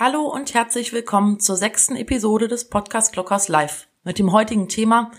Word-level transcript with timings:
Hallo 0.00 0.28
und 0.28 0.54
herzlich 0.54 0.92
willkommen 0.92 1.40
zur 1.40 1.56
sechsten 1.56 1.96
Episode 1.96 2.46
des 2.46 2.68
Podcast 2.68 3.12
Glockers 3.12 3.48
Live 3.48 3.88
mit 4.04 4.20
dem 4.20 4.30
heutigen 4.30 4.68
Thema 4.68 5.10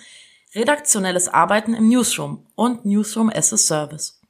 redaktionelles 0.56 1.28
Arbeiten 1.28 1.74
im 1.74 1.90
Newsroom 1.90 2.48
und 2.56 2.86
Newsroom 2.86 3.30
as 3.30 3.52
a 3.52 3.58
Service. 3.58 4.22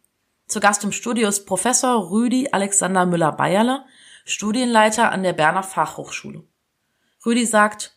Zu 0.48 0.60
Gast 0.60 0.84
im 0.84 0.92
Studio 0.92 1.30
ist 1.30 1.46
Professor 1.46 2.10
Rüdi 2.10 2.50
Alexander 2.52 3.06
Müller-Bayerle, 3.06 3.86
Studienleiter 4.26 5.12
an 5.12 5.22
der 5.22 5.34
Berner 5.34 5.62
Fachhochschule. 5.62 6.44
Rüdi 7.24 7.46
sagt, 7.46 7.96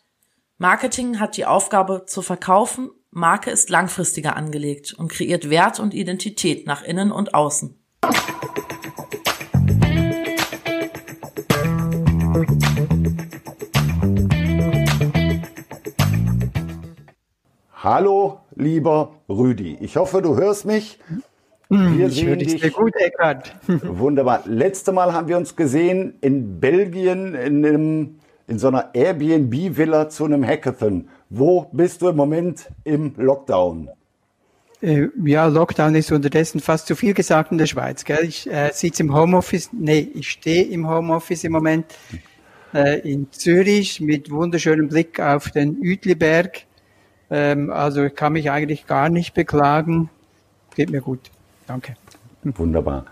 Marketing 0.59 1.19
hat 1.19 1.37
die 1.37 1.47
Aufgabe 1.47 2.05
zu 2.05 2.21
verkaufen, 2.21 2.91
Marke 3.09 3.49
ist 3.49 3.71
langfristiger 3.71 4.35
angelegt 4.35 4.93
und 4.93 5.07
kreiert 5.07 5.49
Wert 5.49 5.79
und 5.79 5.95
Identität 5.95 6.67
nach 6.67 6.83
innen 6.83 7.11
und 7.11 7.33
außen. 7.33 7.83
Hallo, 17.83 18.39
lieber 18.55 19.19
Rüdi. 19.27 19.77
Ich 19.81 19.97
hoffe, 19.97 20.21
du 20.21 20.37
hörst 20.37 20.63
mich. 20.63 20.99
Hm, 21.67 21.97
wir 21.97 22.07
ich 22.07 22.25
höre 22.25 22.37
dich 22.37 22.61
sehr 22.61 22.69
gut, 22.69 22.95
Eckhard. 22.95 23.57
Wunderbar. 23.67 24.43
Letzte 24.45 24.93
Mal 24.93 25.11
haben 25.11 25.27
wir 25.27 25.35
uns 25.35 25.57
gesehen 25.57 26.13
in 26.21 26.61
Belgien 26.61 27.35
in, 27.35 27.65
einem, 27.65 28.19
in 28.47 28.57
so 28.57 28.69
einer 28.69 28.91
Airbnb-Villa 28.93 30.07
zu 30.07 30.23
einem 30.23 30.47
Hackathon. 30.47 31.09
Wo 31.29 31.67
bist 31.73 32.01
du 32.01 32.07
im 32.07 32.15
Moment 32.15 32.69
im 32.85 33.15
Lockdown? 33.17 33.89
Äh, 34.81 35.09
ja, 35.25 35.47
Lockdown 35.47 35.93
ist 35.95 36.09
unterdessen 36.09 36.61
fast 36.61 36.87
zu 36.87 36.95
viel 36.95 37.13
gesagt 37.13 37.51
in 37.51 37.57
der 37.57 37.65
Schweiz. 37.65 38.05
Gell? 38.05 38.23
Ich 38.23 38.49
äh, 38.49 38.71
sitze 38.71 39.03
im 39.03 39.13
Homeoffice. 39.13 39.71
Nee, 39.73 40.07
ich 40.13 40.29
stehe 40.29 40.63
im 40.63 40.89
Homeoffice 40.89 41.43
im 41.43 41.51
Moment 41.51 41.87
äh, 42.73 43.01
in 43.01 43.29
Zürich 43.33 43.99
mit 43.99 44.31
wunderschönem 44.31 44.87
Blick 44.87 45.19
auf 45.19 45.51
den 45.51 45.79
Uetliberg 45.81 46.65
ähm, 47.29 47.71
also 47.71 48.03
ich 48.03 48.15
kann 48.15 48.33
mich 48.33 48.51
eigentlich 48.51 48.87
gar 48.87 49.09
nicht 49.09 49.33
beklagen. 49.33 50.09
Geht 50.75 50.89
mir 50.89 51.01
gut. 51.01 51.31
Danke. 51.67 51.95
Wunderbar. 52.43 53.05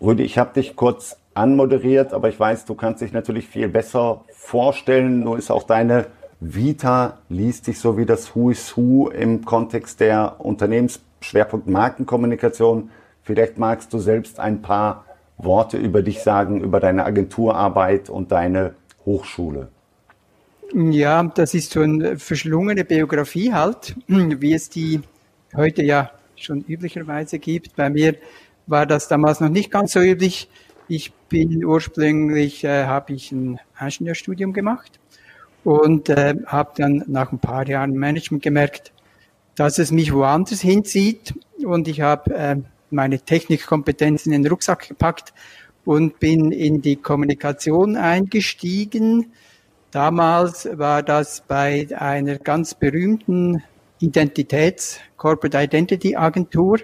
Rüdi, 0.00 0.24
ich 0.24 0.38
habe 0.38 0.54
dich 0.54 0.76
kurz 0.76 1.16
anmoderiert, 1.34 2.12
aber 2.12 2.28
ich 2.28 2.38
weiß, 2.38 2.64
du 2.64 2.74
kannst 2.74 3.02
dich 3.02 3.12
natürlich 3.12 3.46
viel 3.46 3.68
besser 3.68 4.22
vorstellen. 4.32 5.20
Nur 5.20 5.38
ist 5.38 5.50
auch 5.50 5.62
deine 5.62 6.06
Vita, 6.40 7.18
liest 7.28 7.68
dich 7.68 7.78
so 7.78 7.96
wie 7.96 8.04
das 8.04 8.34
Who 8.34 8.50
is 8.50 8.76
Who 8.76 9.08
im 9.08 9.44
Kontext 9.44 10.00
der 10.00 10.36
Unternehmensschwerpunkt 10.38 11.68
Markenkommunikation. 11.68 12.90
Vielleicht 13.22 13.58
magst 13.58 13.92
du 13.92 13.98
selbst 13.98 14.40
ein 14.40 14.60
paar 14.60 15.04
Worte 15.38 15.76
über 15.76 16.02
dich 16.02 16.22
sagen, 16.22 16.60
über 16.60 16.80
deine 16.80 17.04
Agenturarbeit 17.04 18.10
und 18.10 18.32
deine 18.32 18.74
Hochschule. 19.06 19.68
Ja, 20.74 21.22
das 21.22 21.52
ist 21.52 21.72
so 21.72 21.80
eine 21.80 22.18
verschlungene 22.18 22.84
Biografie 22.84 23.52
halt, 23.52 23.94
wie 24.08 24.54
es 24.54 24.70
die 24.70 25.00
heute 25.54 25.82
ja 25.82 26.12
schon 26.34 26.64
üblicherweise 26.66 27.38
gibt. 27.38 27.76
Bei 27.76 27.90
mir 27.90 28.16
war 28.66 28.86
das 28.86 29.06
damals 29.06 29.40
noch 29.40 29.50
nicht 29.50 29.70
ganz 29.70 29.92
so 29.92 30.00
üblich. 30.00 30.48
Ich 30.88 31.12
bin 31.28 31.62
ursprünglich, 31.62 32.64
äh, 32.64 32.86
habe 32.86 33.12
ich 33.12 33.32
ein 33.32 33.60
Ingenieurstudium 33.78 34.54
gemacht 34.54 34.98
und 35.62 36.08
äh, 36.08 36.36
habe 36.46 36.72
dann 36.76 37.04
nach 37.06 37.32
ein 37.32 37.38
paar 37.38 37.68
Jahren 37.68 37.92
Management 37.92 38.42
gemerkt, 38.42 38.92
dass 39.56 39.78
es 39.78 39.90
mich 39.90 40.14
woanders 40.14 40.62
hinzieht 40.62 41.34
und 41.62 41.86
ich 41.86 42.00
habe 42.00 42.34
äh, 42.34 42.56
meine 42.90 43.20
Technikkompetenzen 43.20 44.32
in 44.32 44.42
den 44.42 44.50
Rucksack 44.50 44.88
gepackt 44.88 45.34
und 45.84 46.18
bin 46.18 46.50
in 46.50 46.80
die 46.80 46.96
Kommunikation 46.96 47.96
eingestiegen 47.96 49.32
Damals 49.92 50.66
war 50.72 51.02
das 51.02 51.42
bei 51.46 51.86
einer 51.94 52.38
ganz 52.38 52.74
berühmten 52.74 53.62
Identitäts-, 54.00 54.98
Corporate 55.18 55.62
Identity 55.62 56.16
Agentur, 56.16 56.78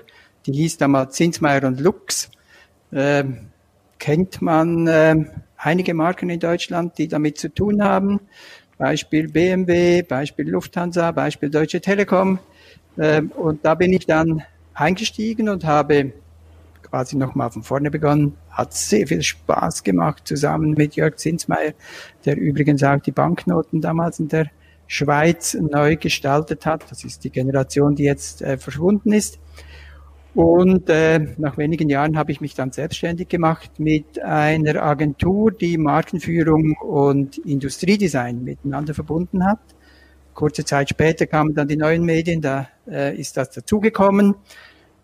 die 0.44 0.52
hieß 0.52 0.76
damals 0.76 1.16
Zinsmeier 1.16 1.64
und 1.64 1.80
Lux. 1.80 2.30
Ähm, 2.92 3.48
kennt 3.98 4.42
man 4.42 4.86
äh, 4.86 5.24
einige 5.56 5.94
Marken 5.94 6.28
in 6.28 6.38
Deutschland, 6.38 6.98
die 6.98 7.08
damit 7.08 7.38
zu 7.38 7.48
tun 7.48 7.82
haben. 7.82 8.20
Beispiel 8.76 9.28
BMW, 9.28 10.02
Beispiel 10.02 10.50
Lufthansa, 10.50 11.10
Beispiel 11.10 11.48
Deutsche 11.48 11.80
Telekom. 11.80 12.38
Ähm, 12.98 13.32
und 13.32 13.64
da 13.64 13.74
bin 13.74 13.94
ich 13.94 14.04
dann 14.04 14.42
eingestiegen 14.74 15.48
und 15.48 15.64
habe 15.64 16.12
quasi 16.88 17.16
nochmal 17.16 17.50
von 17.50 17.62
vorne 17.62 17.90
begonnen. 17.90 18.36
Hat 18.50 18.74
sehr 18.74 19.06
viel 19.06 19.22
Spaß 19.22 19.84
gemacht, 19.84 20.26
zusammen 20.26 20.72
mit 20.72 20.96
Jörg 20.96 21.16
Zinsmeier, 21.16 21.72
der 22.24 22.36
übrigens 22.36 22.82
auch 22.82 23.00
die 23.00 23.12
Banknoten 23.12 23.80
damals 23.80 24.20
in 24.20 24.28
der 24.28 24.50
Schweiz 24.86 25.54
neu 25.54 25.96
gestaltet 25.96 26.66
hat. 26.66 26.90
Das 26.90 27.04
ist 27.04 27.24
die 27.24 27.30
Generation, 27.30 27.94
die 27.94 28.04
jetzt 28.04 28.42
äh, 28.42 28.56
verschwunden 28.56 29.12
ist. 29.12 29.38
Und 30.34 30.88
äh, 30.88 31.34
nach 31.36 31.58
wenigen 31.58 31.88
Jahren 31.88 32.16
habe 32.16 32.32
ich 32.32 32.40
mich 32.40 32.54
dann 32.54 32.70
selbstständig 32.70 33.28
gemacht 33.28 33.80
mit 33.80 34.22
einer 34.22 34.82
Agentur, 34.82 35.50
die 35.50 35.78
Markenführung 35.78 36.76
und 36.76 37.38
Industriedesign 37.38 38.44
miteinander 38.44 38.94
verbunden 38.94 39.44
hat. 39.44 39.58
Kurze 40.34 40.64
Zeit 40.64 40.90
später 40.90 41.26
kamen 41.26 41.54
dann 41.54 41.66
die 41.66 41.76
neuen 41.76 42.04
Medien, 42.04 42.40
da 42.40 42.68
äh, 42.86 43.16
ist 43.18 43.36
das 43.36 43.50
dazugekommen 43.50 44.36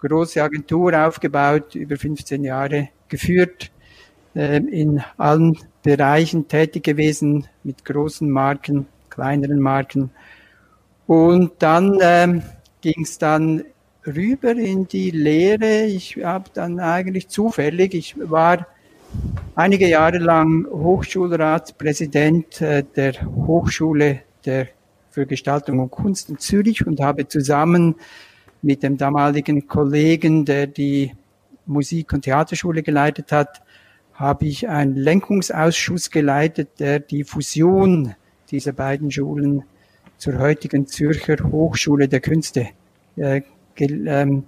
große 0.08 0.42
Agentur 0.42 1.06
aufgebaut, 1.06 1.74
über 1.74 1.96
15 1.96 2.44
Jahre 2.44 2.88
geführt, 3.08 3.70
äh, 4.34 4.58
in 4.58 5.02
allen 5.16 5.58
Bereichen 5.82 6.48
tätig 6.48 6.84
gewesen, 6.84 7.46
mit 7.62 7.84
großen 7.84 8.30
Marken, 8.30 8.86
kleineren 9.10 9.60
Marken. 9.60 10.10
Und 11.06 11.52
dann 11.58 11.98
ähm, 12.02 12.42
ging 12.80 13.02
es 13.02 13.18
dann 13.18 13.64
rüber 14.06 14.52
in 14.52 14.86
die 14.88 15.10
Lehre. 15.10 15.84
Ich 15.84 16.18
habe 16.22 16.50
dann 16.52 16.80
eigentlich 16.80 17.28
zufällig, 17.28 17.94
ich 17.94 18.16
war 18.18 18.66
einige 19.54 19.88
Jahre 19.88 20.18
lang 20.18 20.66
Hochschulratspräsident 20.66 22.60
äh, 22.60 22.84
der 22.96 23.14
Hochschule 23.24 24.20
der 24.44 24.68
für 25.14 25.26
Gestaltung 25.26 25.78
und 25.78 25.92
Kunst 25.92 26.28
in 26.28 26.38
Zürich 26.38 26.84
und 26.84 27.00
habe 27.00 27.28
zusammen 27.28 27.94
mit 28.64 28.82
dem 28.82 28.96
damaligen 28.96 29.68
Kollegen, 29.68 30.44
der 30.44 30.66
die 30.66 31.12
Musik- 31.66 32.12
und 32.12 32.22
Theaterschule 32.22 32.82
geleitet 32.82 33.30
hat, 33.30 33.62
habe 34.14 34.46
ich 34.46 34.68
einen 34.68 34.96
Lenkungsausschuss 34.96 36.10
geleitet, 36.10 36.80
der 36.80 37.00
die 37.00 37.24
Fusion 37.24 38.14
dieser 38.50 38.72
beiden 38.72 39.10
Schulen 39.10 39.64
zur 40.16 40.38
heutigen 40.38 40.86
Zürcher 40.86 41.36
Hochschule 41.42 42.08
der 42.08 42.20
Künste 42.20 42.68
äh, 43.16 43.42
ge, 43.74 44.06
ähm, 44.06 44.44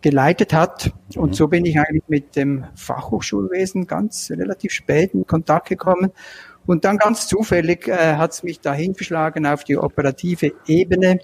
geleitet 0.00 0.52
hat. 0.52 0.92
Und 1.16 1.30
mhm. 1.30 1.34
so 1.34 1.48
bin 1.48 1.64
ich 1.64 1.78
eigentlich 1.78 2.04
mit 2.08 2.36
dem 2.36 2.66
Fachhochschulwesen 2.74 3.86
ganz 3.86 4.30
relativ 4.30 4.72
spät 4.72 5.14
in 5.14 5.26
Kontakt 5.26 5.68
gekommen. 5.68 6.12
Und 6.66 6.84
dann 6.84 6.98
ganz 6.98 7.26
zufällig 7.26 7.88
äh, 7.88 8.14
hat 8.16 8.32
es 8.32 8.42
mich 8.42 8.60
dahin 8.60 8.94
verschlagen 8.94 9.46
auf 9.46 9.64
die 9.64 9.78
operative 9.78 10.52
Ebene 10.66 11.20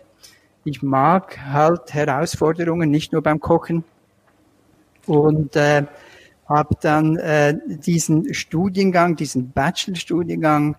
ich 0.64 0.82
mag 0.82 1.38
halt 1.44 1.92
Herausforderungen, 1.92 2.90
nicht 2.90 3.12
nur 3.12 3.22
beim 3.22 3.40
Kochen. 3.40 3.84
Und 5.06 5.56
äh, 5.56 5.84
habe 6.48 6.76
dann 6.80 7.16
äh, 7.16 7.58
diesen 7.66 8.32
Studiengang, 8.34 9.16
diesen 9.16 9.50
Bachelor-Studiengang 9.50 10.76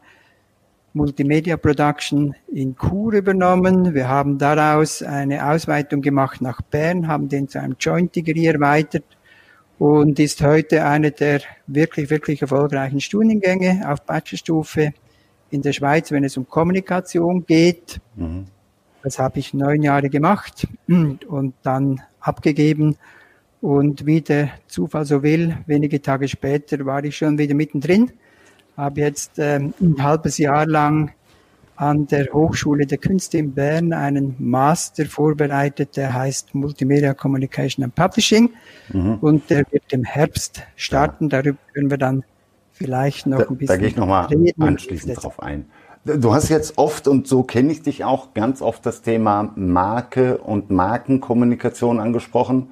Multimedia 0.94 1.58
Production 1.58 2.36
in 2.48 2.76
Chur 2.78 3.14
übernommen. 3.14 3.96
Wir 3.96 4.08
haben 4.08 4.38
daraus 4.38 5.02
eine 5.02 5.46
Ausweitung 5.46 6.02
gemacht 6.02 6.40
nach 6.42 6.62
Bern, 6.62 7.08
haben 7.08 7.30
den 7.30 7.48
zu 7.48 7.60
einem 7.60 7.76
Joint 7.80 8.16
Degree 8.16 8.46
erweitert 8.46 9.04
und 9.80 10.20
ist 10.20 10.44
heute 10.44 10.86
einer 10.86 11.10
der 11.10 11.42
wirklich, 11.66 12.12
wirklich 12.12 12.44
erfolgreichen 12.44 13.02
Studiengänge 13.02 13.82
auf 13.92 14.04
Bachelorstufe 14.04 14.94
in 15.50 15.64
der 15.64 15.74
Schweiz, 15.74 16.12
wenn 16.12 16.24
es 16.24 16.38
um 16.38 16.48
Kommunikation 16.48 17.46
geht. 17.46 18.00
Mhm. 18.16 18.46
Das 19.04 19.20
habe 19.20 19.40
ich 19.40 19.54
neun 19.54 19.84
Jahre 19.84 20.10
gemacht 20.10 20.68
und 20.88 21.54
dann 21.62 22.02
abgegeben. 22.22 22.96
Und 23.62 24.06
wie 24.06 24.22
der 24.22 24.50
Zufall 24.68 25.06
so 25.06 25.24
will, 25.24 25.58
wenige 25.68 26.02
Tage 26.02 26.28
später 26.28 26.86
war 26.86 27.04
ich 27.04 27.18
schon 27.18 27.38
wieder 27.38 27.54
mittendrin. 27.54 28.12
Habe 28.76 29.02
jetzt 29.02 29.34
ähm, 29.38 29.74
ein 29.80 30.02
halbes 30.02 30.38
Jahr 30.38 30.66
lang 30.66 31.12
an 31.76 32.08
der 32.08 32.28
Hochschule 32.34 32.86
der 32.86 32.98
Künste 32.98 33.38
in 33.38 33.54
Bern 33.54 33.94
einen 33.94 34.36
Master 34.40 35.06
vorbereitet, 35.06 35.98
der 35.98 36.14
heißt 36.14 36.54
Multimedia 36.56 37.14
Communication 37.14 37.84
and 37.84 37.96
Publishing. 37.96 38.52
Mhm. 38.92 39.16
Und 39.22 39.50
der 39.50 39.64
wird 39.72 39.92
im 39.92 40.04
Herbst 40.04 40.64
starten. 40.76 41.30
Darüber 41.30 41.58
können 41.74 41.90
wir 41.90 41.98
dann 41.98 42.24
vielleicht 42.72 43.28
noch 43.28 43.50
ein 43.50 43.58
bisschen. 43.58 43.68
Da 43.68 43.78
gehe 43.78 43.88
ich 43.90 43.96
nochmal 43.96 44.28
anschließend 44.60 45.24
drauf 45.24 45.42
ein. 45.42 45.66
Du 46.06 46.34
hast 46.34 46.50
jetzt 46.50 46.78
oft, 46.78 47.08
und 47.08 47.30
so 47.30 47.44
kenne 47.44 47.72
ich 47.72 47.82
dich 47.82 48.04
auch, 48.04 48.34
ganz 48.34 48.62
oft 48.62 48.86
das 48.86 49.04
Thema 49.04 49.54
Marke 49.56 50.38
und 50.38 50.70
Markenkommunikation 50.70 52.02
angesprochen. 52.02 52.72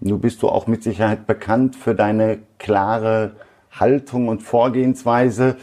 Du 0.00 0.16
bist 0.16 0.42
du 0.42 0.48
auch 0.48 0.66
mit 0.66 0.82
Sicherheit 0.82 1.26
bekannt 1.26 1.76
für 1.76 1.94
deine 1.94 2.38
klare 2.58 3.32
Haltung 3.70 4.28
und 4.28 4.42
Vorgehensweise. 4.42 5.56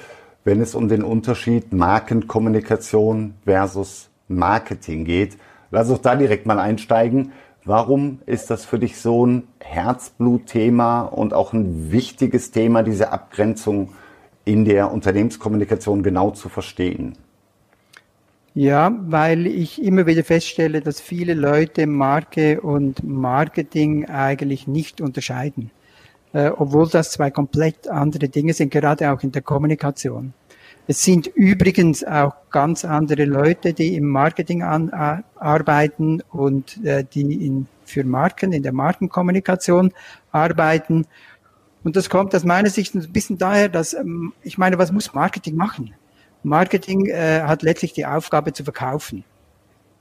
wenn 0.44 0.62
es 0.62 0.76
um 0.76 0.88
den 0.88 1.04
Unterschied 1.04 1.74
Markenkommunikation 1.74 3.34
versus 3.44 4.10
Marketing 4.30 5.04
geht. 5.04 5.38
Lass 5.72 5.90
uns 5.90 6.02
da 6.02 6.16
direkt 6.16 6.46
mal 6.46 6.58
einsteigen. 6.58 7.34
Warum 7.66 8.20
ist 8.26 8.50
das 8.50 8.64
für 8.64 8.80
dich 8.80 8.98
so 8.98 9.26
ein 9.26 9.44
Herzblutthema 9.60 11.02
und 11.02 11.34
auch 11.34 11.52
ein 11.52 11.92
wichtiges 11.92 12.52
Thema, 12.52 12.82
diese 12.84 13.12
Abgrenzung 13.12 13.90
in 14.48 14.66
der 14.66 14.92
Unternehmenskommunikation 14.92 16.04
genau 16.04 16.32
zu 16.32 16.50
verstehen? 16.50 17.18
Ja, 18.54 18.92
weil 19.06 19.46
ich 19.46 19.84
immer 19.84 20.08
wieder 20.08 20.24
feststelle, 20.24 20.82
dass 20.82 21.00
viele 21.00 21.36
Leute 21.36 21.86
Marke 21.86 22.60
und 22.62 23.04
Marketing 23.04 24.06
eigentlich 24.06 24.66
nicht 24.68 25.00
unterscheiden, 25.00 25.70
äh, 26.34 26.50
obwohl 26.50 26.90
das 26.90 27.12
zwei 27.12 27.30
komplett 27.30 27.88
andere 27.88 28.30
Dinge 28.30 28.54
sind, 28.54 28.72
gerade 28.72 29.12
auch 29.12 29.22
in 29.22 29.32
der 29.32 29.44
Kommunikation. 29.44 30.34
Es 30.88 31.04
sind 31.04 31.28
übrigens 31.28 32.04
auch 32.04 32.34
ganz 32.50 32.86
andere 32.86 33.26
Leute, 33.26 33.74
die 33.74 33.96
im 33.96 34.08
Marketing 34.08 34.64
an, 34.64 34.90
äh, 34.90 35.22
arbeiten 35.36 36.24
und 36.32 36.84
äh, 36.84 37.04
die 37.04 37.46
in, 37.46 37.68
für 37.84 38.06
Marken, 38.06 38.54
in 38.54 38.64
der 38.64 38.74
Markenkommunikation 38.74 39.92
arbeiten. 40.32 41.06
Und 41.84 41.96
das 41.96 42.10
kommt 42.10 42.34
aus 42.36 42.44
meiner 42.44 42.70
Sicht 42.70 42.96
ein 42.96 43.12
bisschen 43.12 43.38
daher, 43.38 43.70
dass, 43.70 43.94
ähm, 43.94 44.34
ich 44.44 44.58
meine, 44.58 44.78
was 44.78 44.92
muss 44.92 45.14
Marketing 45.14 45.56
machen? 45.56 45.94
Marketing 46.44 47.08
äh, 47.08 47.42
hat 47.42 47.62
letztlich 47.64 47.94
die 47.94 48.06
Aufgabe 48.06 48.54
zu 48.54 48.64
verkaufen. 48.64 49.24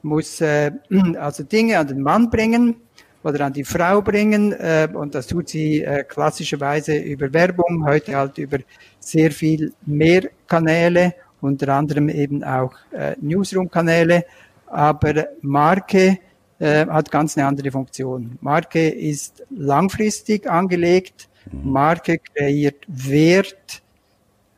Muss 0.02 0.40
äh, 0.40 0.73
also 1.19 1.43
Dinge 1.43 1.78
an 1.78 1.88
den 1.88 2.02
Mann 2.02 2.31
bringen 2.31 2.76
oder 3.23 3.46
an 3.46 3.52
die 3.52 3.64
Frau 3.64 4.02
bringen 4.02 4.52
äh, 4.52 4.88
und 4.93 5.14
das 5.14 5.26
tut 5.26 5.49
sie 5.49 5.82
äh, 5.82 6.05
klassischerweise 6.05 6.96
über 6.96 7.32
Werbung, 7.32 7.84
heute 7.84 8.17
halt 8.17 8.38
über 8.38 8.58
sehr 9.00 9.32
viel 9.32 9.73
mehr 9.84 10.23
Kanäle, 10.46 11.14
unter 11.40 11.75
anderem 11.75 12.08
eben 12.08 12.44
auch 12.44 12.75
äh, 12.93 13.17
Newsroom-Kanäle, 13.20 14.25
aber 14.67 15.26
Marke 15.43 16.19
äh, 16.58 16.87
hat 16.87 17.11
ganz 17.11 17.37
eine 17.37 17.46
andere 17.46 17.70
Funktion. 17.70 18.38
Marke 18.40 18.88
ist 18.88 19.44
langfristig 19.50 20.49
angelegt. 20.49 21.28
Marke 21.52 22.19
kreiert 22.19 22.84
Wert, 22.88 23.82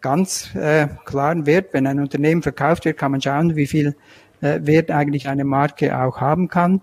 ganz 0.00 0.54
äh, 0.54 0.88
klaren 1.04 1.46
Wert. 1.46 1.72
Wenn 1.72 1.86
ein 1.86 2.00
Unternehmen 2.00 2.42
verkauft 2.42 2.84
wird, 2.84 2.98
kann 2.98 3.12
man 3.12 3.20
schauen, 3.20 3.56
wie 3.56 3.66
viel 3.66 3.96
äh, 4.40 4.60
Wert 4.62 4.90
eigentlich 4.90 5.28
eine 5.28 5.44
Marke 5.44 5.98
auch 5.98 6.20
haben 6.20 6.48
kann. 6.48 6.80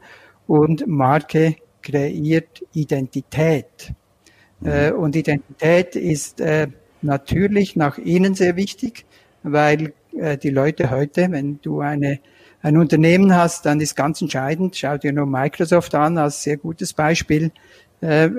Und 0.47 0.85
Marke 0.87 1.55
kreiert 1.81 2.63
Identität. 2.73 3.93
Mhm. 4.59 4.67
Äh, 4.67 4.91
und 4.91 5.15
Identität 5.15 5.95
ist 5.95 6.41
äh, 6.41 6.67
natürlich 7.01 7.75
nach 7.75 7.97
innen 7.97 8.35
sehr 8.35 8.55
wichtig, 8.55 9.05
weil 9.43 9.93
äh, 10.17 10.37
die 10.37 10.49
Leute 10.49 10.91
heute, 10.91 11.31
wenn 11.31 11.59
du 11.61 11.81
eine 11.81 12.19
ein 12.65 12.77
Unternehmen 12.77 13.35
hast, 13.35 13.67
dann 13.67 13.79
ist 13.79 13.95
ganz 13.95 14.23
entscheidend, 14.23 14.75
schau 14.75 14.97
dir 14.97 15.13
nur 15.13 15.27
Microsoft 15.27 15.93
an 15.93 16.17
als 16.17 16.41
sehr 16.41 16.57
gutes 16.57 16.93
Beispiel, 16.93 17.51
äh, 18.01 18.29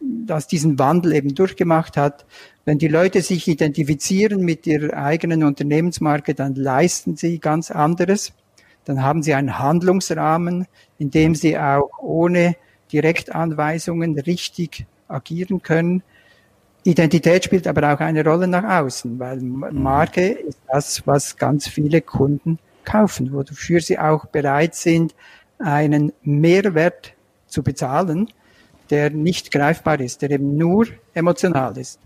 das 0.00 0.46
diesen 0.46 0.78
Wandel 0.78 1.14
eben 1.14 1.34
durchgemacht 1.34 1.96
hat. 1.96 2.26
Wenn 2.64 2.78
die 2.78 2.88
Leute 2.88 3.22
sich 3.22 3.48
identifizieren 3.48 4.42
mit 4.42 4.66
ihrer 4.66 4.96
eigenen 4.96 5.42
Unternehmensmarke, 5.42 6.34
dann 6.34 6.54
leisten 6.54 7.16
sie 7.16 7.38
ganz 7.38 7.70
anderes. 7.70 8.32
Dann 8.84 9.02
haben 9.02 9.22
sie 9.22 9.34
einen 9.34 9.58
Handlungsrahmen, 9.58 10.66
in 10.98 11.10
dem 11.10 11.34
sie 11.34 11.58
auch 11.58 11.90
ohne 12.00 12.56
Direktanweisungen 12.92 14.18
richtig 14.18 14.86
agieren 15.08 15.62
können. 15.62 16.02
Identität 16.84 17.44
spielt 17.44 17.66
aber 17.66 17.92
auch 17.92 18.00
eine 18.00 18.24
Rolle 18.24 18.48
nach 18.48 18.82
außen, 18.82 19.18
weil 19.18 19.40
Marke 19.40 20.28
ist 20.28 20.58
das, 20.68 21.06
was 21.06 21.36
ganz 21.36 21.68
viele 21.68 22.00
Kunden 22.00 22.58
kaufen, 22.84 23.32
wofür 23.32 23.80
sie 23.80 23.98
auch 23.98 24.26
bereit 24.26 24.74
sind, 24.74 25.14
einen 25.58 26.12
Mehrwert 26.22 27.12
zu 27.46 27.62
bezahlen, 27.62 28.28
der 28.90 29.10
nicht 29.10 29.50
greifbar 29.50 30.00
ist, 30.00 30.22
der 30.22 30.30
eben 30.30 30.56
nur 30.56 30.86
emotional 31.14 31.76
ist. 31.76 31.98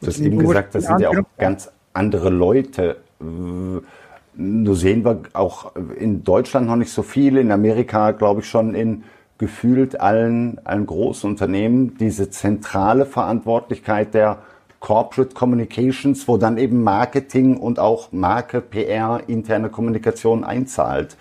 Du 0.00 0.08
hast 0.08 0.18
eben 0.18 0.38
gesagt, 0.38 0.74
das 0.74 0.84
sind 0.84 1.00
ja 1.00 1.10
auch 1.10 1.24
ganz 1.38 1.70
andere 1.92 2.30
Leute. 2.30 2.98
Nur 3.18 4.76
sehen 4.76 5.04
wir 5.04 5.22
auch 5.32 5.72
in 5.98 6.22
Deutschland 6.22 6.66
noch 6.66 6.76
nicht 6.76 6.92
so 6.92 7.02
viele, 7.02 7.40
in 7.40 7.50
Amerika 7.50 8.10
glaube 8.10 8.40
ich 8.40 8.48
schon 8.48 8.74
in 8.74 9.04
gefühlt 9.38 10.00
allen, 10.00 10.58
allen 10.64 10.86
großen 10.86 11.28
Unternehmen 11.28 11.96
diese 11.98 12.30
zentrale 12.30 13.06
Verantwortlichkeit 13.06 14.14
der 14.14 14.38
Corporate 14.80 15.34
Communications, 15.34 16.28
wo 16.28 16.36
dann 16.36 16.58
eben 16.58 16.82
Marketing 16.82 17.56
und 17.56 17.78
auch 17.78 18.12
Marke, 18.12 18.60
PR, 18.60 19.22
interne 19.26 19.68
Kommunikation 19.68 20.44
einzahlt. 20.44 21.16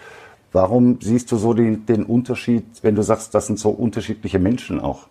Warum 0.56 1.00
siehst 1.02 1.34
du 1.34 1.36
so 1.36 1.54
den, 1.54 1.86
den 1.86 2.06
Unterschied, 2.06 2.64
wenn 2.82 2.96
du 2.96 3.02
sagst, 3.02 3.36
das 3.36 3.48
sind 3.48 3.60
so 3.60 3.72
unterschiedliche 3.72 4.40
Menschen 4.40 4.80
auch? 4.80 5.10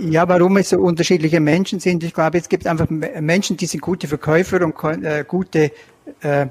Ja, 0.00 0.28
warum 0.28 0.58
es 0.58 0.68
so 0.68 0.78
unterschiedliche 0.78 1.40
Menschen 1.40 1.80
sind. 1.80 2.04
Ich 2.04 2.14
glaube, 2.14 2.38
es 2.38 2.48
gibt 2.48 2.64
einfach 2.68 2.88
Menschen, 2.88 3.56
die 3.56 3.66
sind 3.66 3.80
gute 3.80 4.06
Verkäufer 4.06 4.64
und 4.64 5.02
äh, 5.02 5.24
gute 5.26 5.72
äh, 6.20 6.46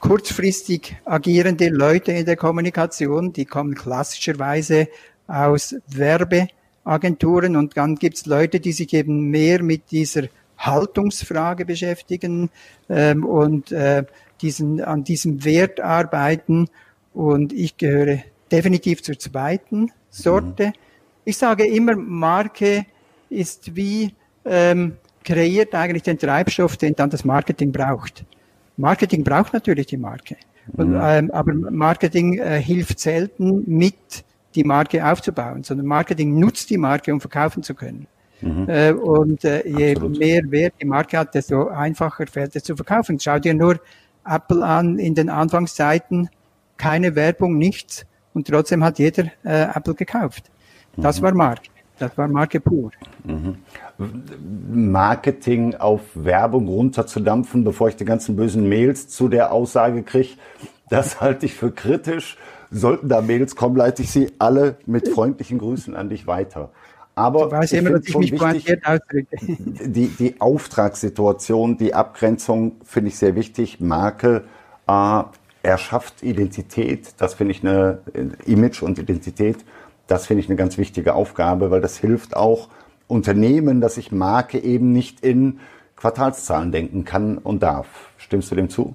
kurzfristig 0.00 0.96
agierende 1.04 1.68
Leute 1.68 2.10
in 2.10 2.26
der 2.26 2.34
Kommunikation. 2.34 3.32
Die 3.32 3.44
kommen 3.44 3.76
klassischerweise 3.76 4.88
aus 5.28 5.76
Werbeagenturen 5.86 7.54
und 7.54 7.76
dann 7.76 7.94
gibt 7.94 8.16
es 8.16 8.26
Leute, 8.26 8.58
die 8.58 8.72
sich 8.72 8.92
eben 8.94 9.30
mehr 9.30 9.62
mit 9.62 9.92
dieser 9.92 10.24
Haltungsfrage 10.58 11.66
beschäftigen 11.66 12.50
ähm, 12.88 13.24
und 13.24 13.70
äh, 13.70 14.06
diesen, 14.40 14.80
an 14.80 15.04
diesem 15.04 15.44
Wert 15.44 15.78
arbeiten. 15.78 16.68
Und 17.14 17.52
ich 17.52 17.76
gehöre 17.76 18.22
definitiv 18.50 19.02
zur 19.02 19.18
zweiten 19.18 19.92
Sorte. 20.10 20.68
Mhm 20.68 20.72
ich 21.24 21.36
sage 21.36 21.66
immer, 21.66 21.96
Marke 21.96 22.86
ist 23.28 23.74
wie, 23.76 24.14
ähm, 24.44 24.96
kreiert 25.24 25.74
eigentlich 25.74 26.02
den 26.02 26.18
Treibstoff, 26.18 26.76
den 26.76 26.94
dann 26.94 27.10
das 27.10 27.24
Marketing 27.24 27.70
braucht. 27.70 28.24
Marketing 28.76 29.22
braucht 29.22 29.52
natürlich 29.52 29.86
die 29.86 29.96
Marke. 29.96 30.36
Und, 30.76 30.98
ähm, 31.00 31.30
aber 31.32 31.54
Marketing 31.54 32.38
äh, 32.38 32.60
hilft 32.60 32.98
selten 33.00 33.64
mit, 33.66 34.24
die 34.54 34.64
Marke 34.64 35.04
aufzubauen, 35.04 35.62
sondern 35.62 35.86
Marketing 35.86 36.38
nutzt 36.38 36.70
die 36.70 36.78
Marke, 36.78 37.12
um 37.12 37.20
verkaufen 37.20 37.62
zu 37.62 37.74
können. 37.74 38.06
Mhm. 38.40 38.68
Äh, 38.68 38.92
und 38.92 39.44
äh, 39.44 39.66
je 39.66 39.92
Absolut. 39.92 40.18
mehr 40.18 40.42
Wert 40.50 40.74
die 40.80 40.84
Marke 40.84 41.18
hat, 41.18 41.34
desto 41.34 41.68
einfacher 41.68 42.26
fällt 42.26 42.54
es 42.56 42.64
zu 42.64 42.76
verkaufen. 42.76 43.18
Schau 43.18 43.38
dir 43.38 43.54
nur 43.54 43.80
Apple 44.24 44.64
an 44.64 44.98
in 44.98 45.14
den 45.14 45.28
Anfangszeiten, 45.30 46.28
keine 46.76 47.14
Werbung, 47.14 47.56
nichts. 47.58 48.04
Und 48.34 48.46
trotzdem 48.48 48.82
hat 48.82 48.98
jeder 48.98 49.24
äh, 49.44 49.66
Apple 49.74 49.94
gekauft. 49.94 50.50
Das 50.96 51.20
mhm. 51.20 51.24
war 51.24 51.34
Marke. 51.34 51.68
Das 51.98 52.16
war 52.18 52.28
Marke 52.28 52.60
pur. 52.60 52.90
Mhm. 53.24 53.58
Marketing 54.90 55.76
auf 55.76 56.00
Werbung 56.14 56.66
runterzudampfen, 56.66 57.62
bevor 57.62 57.88
ich 57.88 57.96
die 57.96 58.04
ganzen 58.04 58.34
bösen 58.34 58.68
Mails 58.68 59.08
zu 59.08 59.28
der 59.28 59.52
Aussage 59.52 60.02
kriege, 60.02 60.30
das 60.88 61.20
halte 61.20 61.46
ich 61.46 61.54
für 61.54 61.70
kritisch. 61.70 62.36
Sollten 62.70 63.08
da 63.08 63.20
Mails 63.20 63.54
kommen, 63.54 63.76
leite 63.76 64.02
ich 64.02 64.10
sie 64.10 64.32
alle 64.38 64.76
mit 64.86 65.08
freundlichen 65.08 65.58
Grüßen 65.58 65.94
an 65.94 66.08
dich 66.08 66.26
weiter. 66.26 66.70
Aber 67.14 67.44
du 67.44 67.50
weißt 67.52 67.72
ich 67.72 67.78
immer, 67.78 67.90
dass 67.90 68.08
ich 68.08 68.16
mich 68.16 68.32
wichtig, 68.32 68.80
die, 69.84 70.08
die 70.08 70.40
Auftragssituation, 70.40 71.76
die 71.76 71.94
Abgrenzung 71.94 72.76
finde 72.84 73.08
ich 73.08 73.18
sehr 73.18 73.36
wichtig. 73.36 73.80
Marke 73.80 74.44
äh, 74.88 75.22
erschafft 75.62 76.22
Identität. 76.22 77.14
Das 77.18 77.34
finde 77.34 77.52
ich 77.52 77.62
eine 77.62 78.00
Image 78.46 78.82
und 78.82 78.98
Identität 78.98 79.58
das 80.06 80.26
finde 80.26 80.42
ich 80.42 80.48
eine 80.48 80.56
ganz 80.56 80.78
wichtige 80.78 81.14
Aufgabe, 81.14 81.70
weil 81.70 81.80
das 81.80 81.96
hilft 81.96 82.36
auch 82.36 82.68
Unternehmen, 83.08 83.80
dass 83.80 83.96
ich 83.96 84.12
Marke 84.12 84.58
eben 84.58 84.92
nicht 84.92 85.24
in 85.24 85.60
Quartalszahlen 85.96 86.72
denken 86.72 87.04
kann 87.04 87.38
und 87.38 87.62
darf. 87.62 88.10
Stimmst 88.18 88.50
du 88.50 88.54
dem 88.54 88.68
zu? 88.68 88.94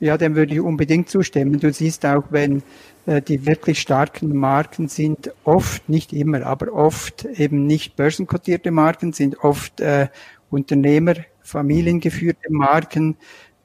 Ja, 0.00 0.16
dem 0.16 0.34
würde 0.34 0.54
ich 0.54 0.60
unbedingt 0.60 1.08
zustimmen. 1.08 1.60
Du 1.60 1.72
siehst 1.72 2.04
auch, 2.04 2.24
wenn 2.30 2.62
äh, 3.06 3.22
die 3.22 3.46
wirklich 3.46 3.80
starken 3.80 4.36
Marken 4.36 4.88
sind, 4.88 5.32
oft, 5.44 5.88
nicht 5.88 6.12
immer, 6.12 6.44
aber 6.46 6.72
oft 6.72 7.24
eben 7.24 7.66
nicht 7.66 7.96
börsenkotierte 7.96 8.70
Marken, 8.70 9.12
sind 9.12 9.42
oft 9.42 9.80
äh, 9.80 10.08
Unternehmer, 10.50 11.14
familiengeführte 11.42 12.50
Marken. 12.50 13.16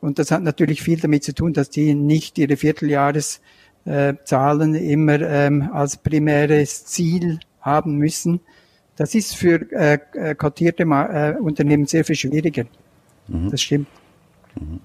Und 0.02 0.20
das 0.20 0.32
hat 0.32 0.44
natürlich 0.44 0.82
viel 0.82 1.00
damit 1.00 1.24
zu 1.24 1.34
tun, 1.34 1.54
dass 1.54 1.70
die 1.70 1.94
nicht 1.94 2.38
ihre 2.38 2.56
Vierteljahres 2.56 3.42
äh, 3.86 4.14
immer 4.32 5.22
ähm, 5.22 5.70
als 5.74 5.98
primäres 5.98 6.86
Ziel 6.86 7.40
haben 7.62 7.98
müssen. 7.98 8.40
Das 8.96 9.16
ist 9.16 9.36
für 9.36 9.72
äh, 9.72 10.00
äh 10.14 10.36
kotierte 10.36 10.84
äh, 10.84 11.36
Unternehmen 11.40 11.86
sehr 11.86 12.04
viel 12.04 12.16
schwieriger. 12.16 12.66
Mhm. 13.28 13.52
Das 13.52 13.62
stimmt. 13.62 13.88
Mhm. 14.60 14.80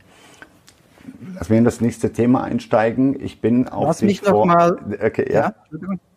Lass 1.35 1.51
wir 1.51 1.59
in 1.59 1.65
das 1.65 1.81
nächste 1.81 2.13
Thema 2.13 2.45
einsteigen. 2.45 3.21
Ich 3.21 3.41
bin 3.41 3.69
auf 3.69 3.87
Lass 3.87 4.03
mich 4.03 4.23
noch 4.23 4.45
mal, 4.45 4.79
okay, 5.05 5.33
ja. 5.33 5.55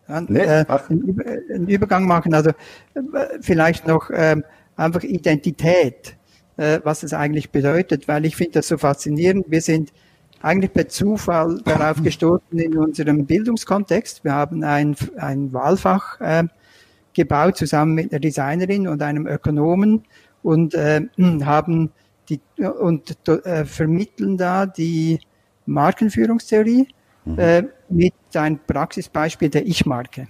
ja 0.08 0.22
nee, 0.22 0.40
äh, 0.40 0.66
einen 1.54 1.68
Übergang 1.68 2.06
machen. 2.06 2.34
Also 2.34 2.52
äh, 2.52 3.04
vielleicht 3.42 3.88
noch 3.88 4.10
ähm, 4.14 4.44
einfach 4.76 5.04
Identität. 5.04 6.17
Äh, 6.58 6.80
was 6.84 7.04
es 7.04 7.14
eigentlich 7.14 7.52
bedeutet, 7.52 8.08
weil 8.08 8.26
ich 8.26 8.36
finde 8.36 8.54
das 8.54 8.68
so 8.68 8.78
faszinierend. 8.78 9.46
Wir 9.50 9.62
sind 9.62 9.94
eigentlich 10.42 10.74
per 10.74 10.88
Zufall 10.88 11.62
darauf 11.64 12.02
gestoßen 12.04 12.58
in 12.60 12.78
unserem 12.78 13.26
Bildungskontext. 13.26 14.24
Wir 14.24 14.34
haben 14.34 14.64
ein, 14.64 14.96
ein 15.18 15.54
Wahlfach 15.54 16.20
äh, 16.22 16.44
gebaut 17.14 17.58
zusammen 17.58 17.96
mit 17.96 18.12
einer 18.12 18.20
Designerin 18.20 18.88
und 18.88 19.02
einem 19.02 19.26
Ökonomen 19.28 20.04
und 20.44 20.74
äh, 20.76 21.02
haben 21.44 21.92
die 22.30 22.42
und 22.62 23.18
äh, 23.28 23.66
vermitteln 23.66 24.38
da 24.38 24.66
die 24.66 25.20
Markenführungstheorie 25.66 26.88
mhm. 27.26 27.40
äh, 27.40 27.64
mit 27.90 28.14
einem 28.34 28.60
Praxisbeispiel 28.66 29.50
der 29.50 29.66
Ich-Marke. 29.66 30.28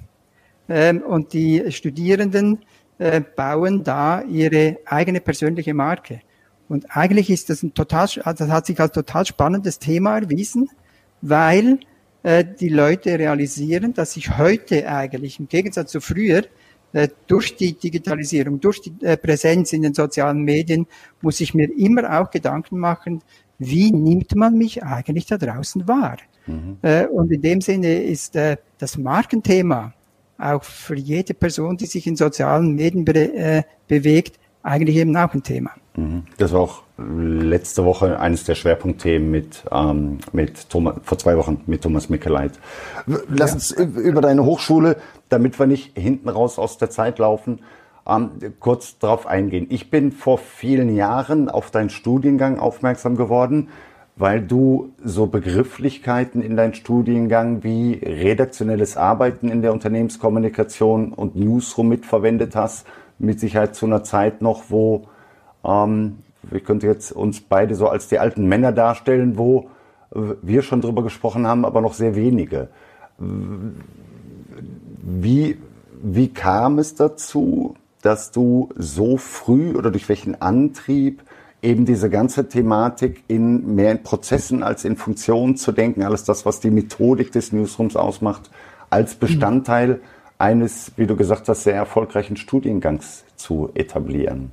Ähm, 0.69 1.01
und 1.01 1.33
die 1.33 1.71
Studierenden 1.71 2.59
äh, 2.99 3.21
bauen 3.21 3.83
da 3.83 4.21
ihre 4.23 4.77
eigene 4.85 5.21
persönliche 5.21 5.73
Marke. 5.73 6.21
Und 6.69 6.85
eigentlich 6.95 7.29
ist 7.29 7.49
das 7.49 7.63
ein 7.63 7.73
total, 7.73 8.07
das 8.07 8.49
hat 8.49 8.65
sich 8.65 8.79
als 8.79 8.91
total 8.91 9.25
spannendes 9.25 9.79
Thema 9.79 10.17
erwiesen, 10.17 10.69
weil 11.21 11.79
äh, 12.23 12.43
die 12.59 12.69
Leute 12.69 13.17
realisieren, 13.17 13.93
dass 13.93 14.13
sich 14.13 14.37
heute 14.37 14.89
eigentlich 14.89 15.39
im 15.39 15.47
Gegensatz 15.47 15.91
zu 15.91 16.01
früher 16.01 16.43
äh, 16.93 17.09
durch 17.27 17.55
die 17.55 17.73
Digitalisierung, 17.73 18.59
durch 18.59 18.81
die 18.81 18.93
äh, 19.01 19.17
Präsenz 19.17 19.73
in 19.73 19.81
den 19.81 19.93
sozialen 19.93 20.41
Medien 20.43 20.87
muss 21.21 21.39
ich 21.39 21.53
mir 21.53 21.69
immer 21.77 22.19
auch 22.19 22.31
Gedanken 22.31 22.79
machen, 22.79 23.21
wie 23.59 23.91
nimmt 23.91 24.35
man 24.35 24.57
mich 24.57 24.83
eigentlich 24.83 25.25
da 25.25 25.37
draußen 25.37 25.87
wahr? 25.87 26.17
Mhm. 26.45 26.77
Äh, 26.81 27.05
und 27.07 27.31
in 27.31 27.41
dem 27.41 27.61
Sinne 27.61 28.03
ist 28.03 28.37
das 28.77 28.97
Markenthema 28.97 29.93
auch 30.37 30.63
für 30.63 30.95
jede 30.95 31.33
Person, 31.33 31.77
die 31.77 31.85
sich 31.85 32.07
in 32.07 32.15
sozialen 32.15 32.75
Medien 32.75 33.05
be 33.05 33.33
äh, 33.33 33.63
bewegt, 33.87 34.39
eigentlich 34.63 34.97
eben 34.97 35.15
auch 35.15 35.33
ein 35.33 35.43
Thema. 35.43 35.71
Mhm. 35.95 36.23
Das 36.37 36.53
war 36.53 36.61
auch 36.61 36.83
letzte 36.97 37.85
Woche 37.85 38.19
eines 38.19 38.43
der 38.43 38.55
Schwerpunktthemen 38.55 39.29
mit, 39.29 39.63
ähm, 39.71 40.19
mit 40.31 40.69
Thomas, 40.69 40.95
vor 41.03 41.17
zwei 41.17 41.37
Wochen 41.37 41.61
mit 41.67 41.81
Thomas 41.81 42.09
Mickeleit. 42.09 42.59
Lass 43.29 43.51
ja. 43.51 43.55
uns 43.55 43.71
über 43.97 44.21
deine 44.21 44.43
Hochschule, 44.43 44.97
damit 45.29 45.59
wir 45.59 45.67
nicht 45.67 45.97
hinten 45.97 46.29
raus 46.29 46.59
aus 46.59 46.77
der 46.77 46.89
Zeit 46.89 47.19
laufen, 47.19 47.59
ähm, 48.07 48.31
kurz 48.59 48.97
darauf 48.99 49.27
eingehen. 49.27 49.67
Ich 49.69 49.89
bin 49.89 50.11
vor 50.11 50.37
vielen 50.37 50.95
Jahren 50.95 51.49
auf 51.49 51.71
deinen 51.71 51.89
Studiengang 51.89 52.59
aufmerksam 52.59 53.15
geworden, 53.15 53.69
weil 54.17 54.41
du 54.41 54.93
so 55.03 55.27
Begrifflichkeiten 55.27 56.41
in 56.41 56.55
deinen 56.57 56.73
Studiengang 56.73 57.63
wie 57.63 57.93
redaktionelles 58.03 58.97
Arbeiten 58.97 59.49
in 59.49 59.61
der 59.61 59.73
Unternehmenskommunikation 59.73 61.13
und 61.13 61.35
Newsroom 61.35 61.89
mitverwendet 61.89 62.55
hast 62.55 62.87
mit 63.19 63.39
Sicherheit 63.39 63.75
zu 63.75 63.85
einer 63.85 64.03
Zeit 64.03 64.41
noch, 64.41 64.65
wo 64.69 65.07
ähm, 65.63 66.19
wir 66.43 66.59
könnten 66.59 66.85
jetzt 66.85 67.11
uns 67.11 67.41
beide 67.41 67.75
so 67.75 67.87
als 67.87 68.07
die 68.07 68.19
alten 68.19 68.47
Männer 68.47 68.71
darstellen, 68.71 69.37
wo 69.37 69.69
wir 70.41 70.61
schon 70.61 70.81
drüber 70.81 71.03
gesprochen 71.03 71.47
haben, 71.47 71.65
aber 71.65 71.81
noch 71.81 71.93
sehr 71.93 72.15
wenige. 72.15 72.69
Wie, 75.01 75.57
wie 76.01 76.27
kam 76.29 76.79
es 76.79 76.95
dazu, 76.95 77.75
dass 78.01 78.31
du 78.31 78.69
so 78.75 79.17
früh 79.17 79.75
oder 79.75 79.91
durch 79.91 80.07
welchen 80.07 80.41
Antrieb 80.41 81.23
eben 81.61 81.85
diese 81.85 82.09
ganze 82.09 82.47
Thematik 82.47 83.23
in 83.27 83.75
mehr 83.75 83.91
in 83.91 84.03
Prozessen 84.03 84.63
als 84.63 84.85
in 84.85 84.95
Funktionen 84.95 85.57
zu 85.57 85.71
denken, 85.71 86.03
alles 86.03 86.23
das, 86.23 86.45
was 86.45 86.59
die 86.59 86.71
Methodik 86.71 87.31
des 87.31 87.51
Newsrooms 87.51 87.95
ausmacht, 87.95 88.49
als 88.89 89.15
Bestandteil 89.15 89.87
mhm 89.87 90.01
eines, 90.37 90.91
wie 90.95 91.07
du 91.07 91.15
gesagt 91.15 91.49
hast, 91.49 91.63
sehr 91.63 91.75
erfolgreichen 91.75 92.37
Studiengangs 92.37 93.23
zu 93.35 93.71
etablieren? 93.73 94.51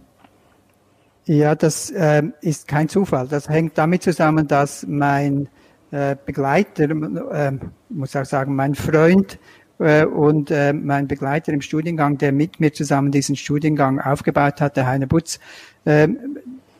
Ja, 1.27 1.55
das 1.55 1.91
äh, 1.91 2.23
ist 2.41 2.69
kein 2.69 2.89
Zufall. 2.89 3.29
Das 3.29 3.49
hängt 3.49 3.79
damit 3.79 4.03
zusammen, 4.03 4.47
dass 4.47 4.87
mein 4.87 5.49
äh, 5.91 6.17
Begleiter, 6.25 6.85
äh, 6.85 7.53
muss 7.89 8.15
auch 8.15 8.27
sagen, 8.27 8.55
mein 8.55 8.75
Freund 8.75 9.39
äh, 9.79 10.05
und 10.05 10.51
äh, 10.51 10.75
mein 10.75 11.09
Begleiter 11.09 11.53
im 11.53 11.63
Studiengang, 11.63 12.19
der 12.19 12.33
mit 12.33 12.61
mir 12.61 12.73
zusammen 12.73 13.11
diesen 13.11 13.37
Studiengang 13.37 14.01
aufgebaut 14.01 14.61
hat, 14.61 14.77
der 14.77 14.87
Heine 14.87 15.07
Butz, 15.07 15.39
äh, 15.87 16.09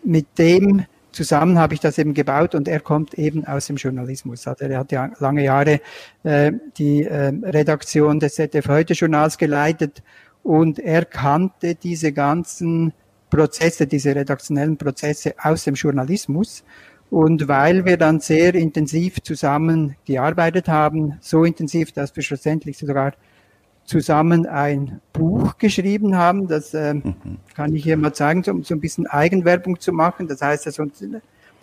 mit 0.05 0.39
dem 0.39 0.85
zusammen 1.15 1.59
habe 1.59 1.75
ich 1.75 1.81
das 1.81 1.99
eben 1.99 2.13
gebaut 2.13 2.55
und 2.55 2.69
er 2.69 2.81
kommt 2.81 3.15
eben 3.15 3.47
aus 3.47 3.67
dem 3.67 3.77
Journalismus. 3.77 4.47
Also 4.47 4.65
er 4.65 4.79
hat 4.79 4.93
ja 4.93 5.11
lange 5.21 5.45
Jahre 5.45 5.81
äh, 6.25 6.53
die 6.77 7.05
äh, 7.05 7.33
Redaktion 7.43 8.19
des 8.19 8.35
ZDF 8.35 8.69
Heute 8.69 8.95
Journals 8.95 9.39
geleitet 9.39 10.03
und 10.43 10.79
er 10.79 11.05
kannte 11.05 11.75
diese 11.75 12.13
ganzen 12.13 12.93
Prozesse, 13.31 13.87
diese 13.87 14.15
redaktionellen 14.15 14.77
Prozesse 14.77 15.35
aus 15.39 15.65
dem 15.65 15.75
Journalismus. 15.75 16.65
Und 17.11 17.49
weil 17.49 17.85
wir 17.85 17.97
dann 17.97 18.21
sehr 18.21 18.55
intensiv 18.55 19.23
zusammen 19.23 19.97
gearbeitet 20.05 20.69
haben, 20.69 21.17
so 21.21 21.45
intensiv, 21.45 21.93
dass 21.93 22.15
wir 22.17 22.23
schlussendlich 22.23 22.77
sogar 22.77 23.13
zusammen 23.85 24.47
ein 24.47 25.01
Buch 25.13 25.59
geschrieben 25.59 26.17
haben. 26.17 26.49
Das 26.49 26.75
äh, 26.75 26.95
mhm. 26.95 27.39
kann 27.55 27.75
ich 27.75 27.85
hier 27.85 27.97
mal 27.97 28.13
zeigen, 28.13 28.43
um 28.51 28.65
so 28.65 28.75
ein 28.75 28.81
bisschen 28.81 29.07
Eigenwerbung 29.07 29.79
zu 29.79 29.93
machen. 29.93 30.27
Das 30.27 30.43
heißt, 30.43 30.67
das, 30.67 30.81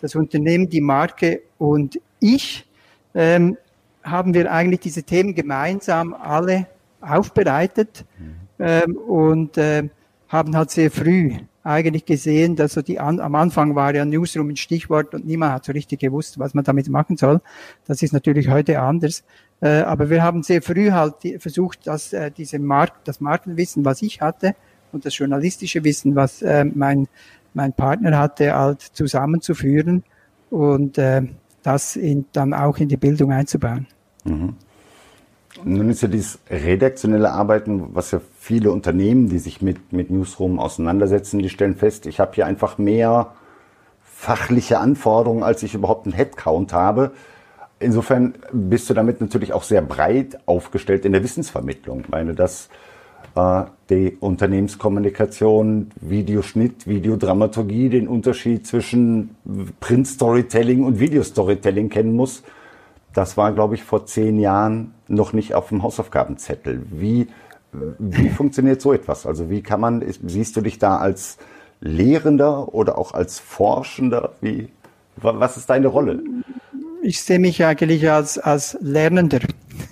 das 0.00 0.14
Unternehmen, 0.14 0.68
die 0.68 0.80
Marke 0.80 1.42
und 1.58 2.00
ich 2.20 2.66
ähm, 3.14 3.56
haben 4.02 4.34
wir 4.34 4.52
eigentlich 4.52 4.80
diese 4.80 5.02
Themen 5.02 5.34
gemeinsam 5.34 6.14
alle 6.14 6.66
aufbereitet 7.00 8.04
mhm. 8.18 8.34
ähm, 8.58 8.96
und 8.96 9.58
äh, 9.58 9.88
haben 10.28 10.56
halt 10.56 10.70
sehr 10.70 10.90
früh 10.90 11.36
eigentlich 11.64 12.04
gesehen, 12.04 12.56
dass 12.56 12.72
so 12.72 12.82
die 12.82 12.98
an, 12.98 13.20
am 13.20 13.34
Anfang 13.34 13.74
war 13.74 13.94
ja 13.94 14.04
Newsroom 14.04 14.48
ein 14.48 14.56
Stichwort 14.56 15.14
und 15.14 15.26
niemand 15.26 15.52
hat 15.52 15.64
so 15.64 15.72
richtig 15.72 16.00
gewusst, 16.00 16.38
was 16.38 16.54
man 16.54 16.64
damit 16.64 16.88
machen 16.88 17.16
soll. 17.16 17.40
Das 17.86 18.02
ist 18.02 18.12
natürlich 18.12 18.48
heute 18.48 18.80
anders. 18.80 19.22
Äh, 19.62 19.82
aber 19.82 20.10
wir 20.10 20.22
haben 20.22 20.42
sehr 20.42 20.60
früh 20.60 20.90
halt 20.90 21.14
versucht, 21.38 21.86
dass 21.86 22.12
äh, 22.12 22.30
diese 22.30 22.58
Markt, 22.58 23.06
das 23.06 23.20
Markenwissen, 23.20 23.84
was 23.84 24.02
ich 24.02 24.20
hatte, 24.20 24.54
und 24.90 25.06
das 25.06 25.16
journalistische 25.16 25.82
Wissen, 25.84 26.16
was 26.16 26.42
äh, 26.42 26.64
mein, 26.64 27.08
mein 27.54 27.72
Partner 27.72 28.18
hatte, 28.18 28.54
halt 28.54 28.82
zusammenzuführen 28.82 30.02
und 30.50 30.98
äh, 30.98 31.22
das 31.62 31.96
in, 31.96 32.26
dann 32.32 32.52
auch 32.52 32.76
in 32.78 32.88
die 32.88 32.96
Bildung 32.96 33.32
einzubauen. 33.32 33.86
Mhm. 34.24 34.56
Nun 35.64 35.90
ist 35.90 36.02
ja 36.02 36.08
dieses 36.08 36.38
redaktionelle 36.50 37.30
Arbeiten, 37.30 37.94
was 37.94 38.10
ja 38.10 38.20
viele 38.38 38.72
Unternehmen, 38.72 39.28
die 39.28 39.38
sich 39.38 39.62
mit, 39.62 39.92
mit 39.92 40.10
Newsroom 40.10 40.58
auseinandersetzen, 40.58 41.38
die 41.38 41.50
stellen 41.50 41.76
fest, 41.76 42.06
ich 42.06 42.20
habe 42.20 42.32
hier 42.34 42.46
einfach 42.46 42.78
mehr 42.78 43.32
fachliche 44.02 44.78
Anforderungen, 44.78 45.42
als 45.42 45.62
ich 45.62 45.74
überhaupt 45.74 46.06
einen 46.06 46.14
Headcount 46.14 46.72
habe. 46.72 47.12
Insofern 47.82 48.34
bist 48.52 48.88
du 48.88 48.94
damit 48.94 49.20
natürlich 49.20 49.52
auch 49.52 49.62
sehr 49.62 49.82
breit 49.82 50.38
aufgestellt 50.46 51.04
in 51.04 51.12
der 51.12 51.22
Wissensvermittlung. 51.22 52.00
Ich 52.00 52.08
meine, 52.08 52.34
dass 52.34 52.68
äh, 53.34 53.64
die 53.90 54.16
Unternehmenskommunikation, 54.20 55.90
Videoschnitt, 56.00 56.86
Videodramaturgie 56.86 57.88
den 57.88 58.08
Unterschied 58.08 58.66
zwischen 58.66 59.36
Print-Storytelling 59.80 60.84
und 60.84 60.98
Video-Storytelling 60.98 61.88
kennen 61.88 62.14
muss. 62.14 62.42
Das 63.12 63.36
war, 63.36 63.52
glaube 63.52 63.74
ich, 63.74 63.84
vor 63.84 64.06
zehn 64.06 64.38
Jahren 64.38 64.94
noch 65.08 65.32
nicht 65.32 65.54
auf 65.54 65.68
dem 65.68 65.82
Hausaufgabenzettel. 65.82 66.82
Wie, 66.90 67.28
wie 67.98 68.28
funktioniert 68.30 68.80
so 68.80 68.92
etwas? 68.92 69.26
Also 69.26 69.50
wie 69.50 69.62
kann 69.62 69.80
man, 69.80 70.04
siehst 70.26 70.56
du 70.56 70.60
dich 70.60 70.78
da 70.78 70.96
als 70.96 71.38
Lehrender 71.80 72.72
oder 72.72 72.96
auch 72.96 73.12
als 73.12 73.38
Forschender? 73.38 74.32
Wie, 74.40 74.68
was 75.16 75.56
ist 75.56 75.68
deine 75.68 75.88
Rolle? 75.88 76.22
Ich 77.02 77.20
sehe 77.20 77.38
mich 77.38 77.64
eigentlich 77.64 78.10
als, 78.10 78.38
als 78.38 78.78
Lernender, 78.80 79.40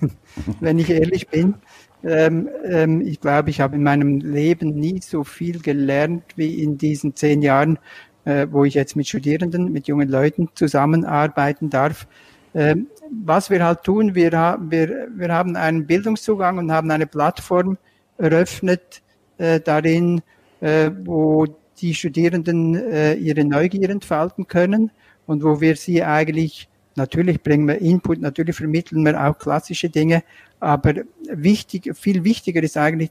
wenn 0.61 0.79
ich 0.79 0.91
ehrlich 0.91 1.29
bin. 1.29 1.55
Ähm, 2.03 2.49
ähm, 2.65 3.01
ich 3.03 3.21
glaube, 3.21 3.51
ich 3.51 3.61
habe 3.61 3.77
in 3.77 3.83
meinem 3.83 4.21
Leben 4.21 4.71
nie 4.71 5.01
so 5.03 5.23
viel 5.25 5.61
gelernt 5.61 6.23
wie 6.37 6.63
in 6.63 6.79
diesen 6.79 7.15
zehn 7.15 7.43
Jahren, 7.43 7.79
äh, 8.25 8.47
wo 8.51 8.65
ich 8.65 8.75
jetzt 8.75 8.97
mit 8.97 9.09
Studierenden, 9.09 9.71
mit 9.71 9.87
jungen 9.87 10.09
Leuten 10.09 10.49
zusammenarbeiten 10.55 11.69
darf. 11.69 12.07
Ähm, 12.55 12.87
was 13.25 13.51
wir 13.51 13.65
halt 13.65 13.83
tun, 13.83 14.15
wir, 14.15 14.31
wir, 14.33 15.09
wir 15.15 15.29
haben 15.29 15.57
einen 15.57 15.87
Bildungszugang 15.87 16.59
und 16.59 16.73
haben 16.73 16.91
eine 16.91 17.07
Plattform 17.07 17.77
eröffnet 18.17 19.03
äh, 19.39 19.61
darin, 19.61 20.23
äh, 20.61 20.91
wo 21.05 21.47
die 21.81 21.95
Studierenden 21.95 22.77
äh, 22.77 23.15
ihre 23.15 23.45
Neugier 23.45 23.91
entfalten 23.91 24.47
können 24.47 24.91
und 25.27 25.43
wo 25.43 25.61
wir 25.61 25.77
sie 25.77 26.03
eigentlich 26.03 26.70
Natürlich 26.97 27.43
bringen 27.43 27.69
wir 27.69 27.81
Input, 27.81 28.21
natürlich 28.21 28.57
vermitteln 28.57 29.05
wir 29.05 29.25
auch 29.25 29.39
klassische 29.39 29.89
Dinge, 29.89 30.23
aber 30.59 30.95
wichtig, 31.33 31.97
viel 31.97 32.25
wichtiger 32.25 32.63
ist 32.63 32.77
eigentlich, 32.77 33.11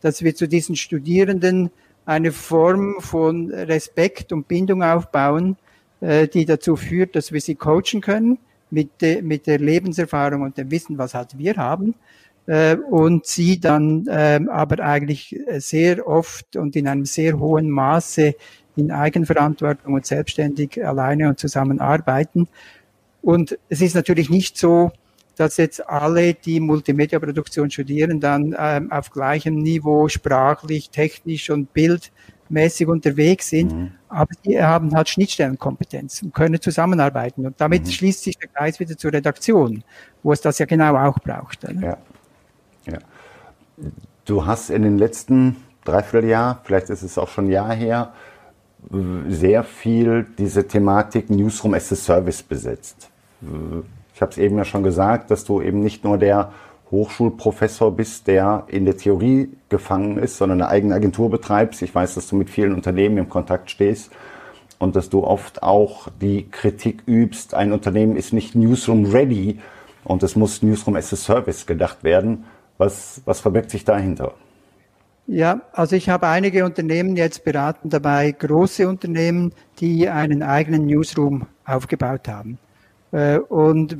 dass 0.00 0.22
wir 0.22 0.34
zu 0.34 0.48
diesen 0.48 0.76
Studierenden 0.76 1.70
eine 2.04 2.32
Form 2.32 2.96
von 2.98 3.50
Respekt 3.50 4.32
und 4.32 4.48
Bindung 4.48 4.82
aufbauen, 4.82 5.56
äh, 6.00 6.26
die 6.26 6.44
dazu 6.44 6.74
führt, 6.76 7.14
dass 7.14 7.32
wir 7.32 7.40
sie 7.40 7.54
coachen 7.54 8.00
können 8.00 8.38
mit, 8.70 8.90
mit 9.22 9.46
der 9.46 9.58
Lebenserfahrung 9.58 10.42
und 10.42 10.58
dem 10.58 10.70
Wissen, 10.70 10.98
was 10.98 11.14
halt 11.14 11.38
wir 11.38 11.56
haben, 11.56 11.94
äh, 12.46 12.76
und 12.76 13.26
sie 13.26 13.60
dann 13.60 14.06
ähm, 14.10 14.48
aber 14.48 14.80
eigentlich 14.80 15.38
sehr 15.58 16.06
oft 16.06 16.56
und 16.56 16.74
in 16.74 16.88
einem 16.88 17.04
sehr 17.04 17.38
hohen 17.38 17.70
Maße 17.70 18.34
in 18.74 18.90
Eigenverantwortung 18.90 19.94
und 19.94 20.06
selbstständig 20.06 20.84
alleine 20.84 21.28
und 21.28 21.38
zusammen 21.38 21.80
arbeiten. 21.80 22.48
Und 23.22 23.58
es 23.68 23.80
ist 23.80 23.94
natürlich 23.94 24.28
nicht 24.28 24.58
so, 24.58 24.90
dass 25.36 25.56
jetzt 25.56 25.88
alle, 25.88 26.34
die 26.34 26.60
Multimedia-Produktion 26.60 27.70
studieren, 27.70 28.20
dann 28.20 28.54
ähm, 28.58 28.92
auf 28.92 29.10
gleichem 29.10 29.56
Niveau 29.56 30.08
sprachlich, 30.08 30.90
technisch 30.90 31.48
und 31.50 31.72
bildmäßig 31.72 32.88
unterwegs 32.88 33.48
sind, 33.48 33.72
mhm. 33.72 33.92
aber 34.08 34.30
sie 34.44 34.62
haben 34.62 34.94
halt 34.94 35.08
Schnittstellenkompetenz 35.08 36.22
und 36.22 36.34
können 36.34 36.60
zusammenarbeiten. 36.60 37.46
Und 37.46 37.60
damit 37.60 37.86
mhm. 37.86 37.90
schließt 37.90 38.24
sich 38.24 38.36
der 38.36 38.48
Kreis 38.48 38.78
wieder 38.78 38.96
zur 38.96 39.12
Redaktion, 39.12 39.82
wo 40.22 40.32
es 40.32 40.40
das 40.40 40.58
ja 40.58 40.66
genau 40.66 40.96
auch 40.96 41.18
braucht. 41.20 41.62
Ja. 41.62 41.96
ja. 42.86 42.98
Du 44.24 44.44
hast 44.44 44.70
in 44.70 44.82
den 44.82 44.98
letzten 44.98 45.56
Dreivierteljahr, 45.84 46.60
vielleicht 46.64 46.90
ist 46.90 47.02
es 47.02 47.16
auch 47.18 47.28
schon 47.28 47.46
ein 47.46 47.50
Jahr 47.50 47.74
her, 47.74 48.12
sehr 49.28 49.62
viel 49.64 50.26
diese 50.38 50.66
Thematik 50.66 51.30
Newsroom 51.30 51.74
as 51.74 51.92
a 51.92 51.96
Service 51.96 52.42
besetzt. 52.42 53.11
Ich 54.14 54.20
habe 54.20 54.30
es 54.30 54.38
eben 54.38 54.56
ja 54.56 54.64
schon 54.64 54.82
gesagt, 54.82 55.30
dass 55.30 55.44
du 55.44 55.60
eben 55.60 55.80
nicht 55.80 56.04
nur 56.04 56.18
der 56.18 56.52
Hochschulprofessor 56.90 57.96
bist, 57.96 58.26
der 58.26 58.64
in 58.68 58.84
der 58.84 58.96
Theorie 58.96 59.50
gefangen 59.70 60.18
ist, 60.18 60.36
sondern 60.36 60.60
eine 60.60 60.70
eigene 60.70 60.94
Agentur 60.94 61.30
betreibst. 61.30 61.80
Ich 61.82 61.94
weiß, 61.94 62.14
dass 62.14 62.28
du 62.28 62.36
mit 62.36 62.50
vielen 62.50 62.74
Unternehmen 62.74 63.16
im 63.16 63.28
Kontakt 63.28 63.70
stehst 63.70 64.12
und 64.78 64.94
dass 64.94 65.08
du 65.08 65.24
oft 65.24 65.62
auch 65.62 66.08
die 66.20 66.50
Kritik 66.50 67.02
übst, 67.06 67.54
ein 67.54 67.72
Unternehmen 67.72 68.16
ist 68.16 68.32
nicht 68.32 68.54
Newsroom 68.54 69.06
ready 69.06 69.58
und 70.04 70.22
es 70.22 70.36
muss 70.36 70.62
Newsroom 70.62 70.96
as 70.96 71.12
a 71.12 71.16
Service 71.16 71.66
gedacht 71.66 72.04
werden. 72.04 72.44
Was, 72.78 73.22
was 73.24 73.40
verbirgt 73.40 73.70
sich 73.70 73.84
dahinter? 73.84 74.34
Ja, 75.28 75.60
also 75.72 75.94
ich 75.94 76.08
habe 76.08 76.26
einige 76.26 76.64
Unternehmen 76.64 77.16
jetzt 77.16 77.44
beraten 77.44 77.90
dabei, 77.90 78.32
große 78.32 78.88
Unternehmen, 78.88 79.52
die 79.78 80.08
einen 80.08 80.42
eigenen 80.42 80.86
Newsroom 80.86 81.46
aufgebaut 81.64 82.26
haben. 82.26 82.58
Äh, 83.12 83.38
und 83.38 83.96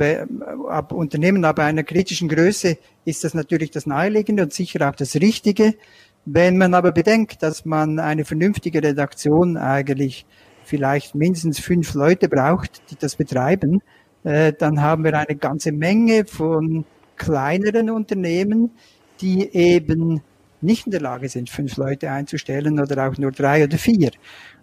ab 0.69 0.93
Unternehmen 0.93 1.45
ab 1.45 1.59
einer 1.59 1.85
kritischen 1.85 2.29
Größe 2.29 2.79
ist 3.05 3.25
das 3.25 3.35
natürlich 3.35 3.71
das 3.71 3.87
Naheliegende 3.87 4.43
und 4.43 4.53
sicher 4.53 4.89
auch 4.89 4.97
das 4.97 5.15
Richtige. 5.17 5.75
Wenn 6.25 6.57
man 6.57 6.75
aber 6.75 6.93
bedenkt, 6.93 7.43
dass 7.43 7.65
man 7.65 7.99
eine 7.99 8.25
vernünftige 8.25 8.83
Redaktion 8.83 9.57
eigentlich 9.57 10.25
vielleicht 10.65 11.15
mindestens 11.15 11.59
fünf 11.59 11.95
Leute 11.95 12.29
braucht, 12.29 12.83
die 12.91 12.97
das 12.97 13.17
betreiben, 13.17 13.83
äh, 14.25 14.53
dann 14.53 14.81
haben 14.81 15.05
wir 15.05 15.15
eine 15.19 15.37
ganze 15.37 15.73
Menge 15.73 16.25
von 16.25 16.85
kleineren 17.17 17.91
Unternehmen, 17.91 18.71
die 19.21 19.53
eben 19.55 20.23
nicht 20.61 20.87
in 20.87 20.93
der 20.93 21.01
Lage 21.01 21.29
sind, 21.29 21.51
fünf 21.51 21.77
Leute 21.77 22.11
einzustellen 22.11 22.81
oder 22.81 23.09
auch 23.09 23.19
nur 23.19 23.33
drei 23.33 23.65
oder 23.65 23.79
vier. 23.79 24.11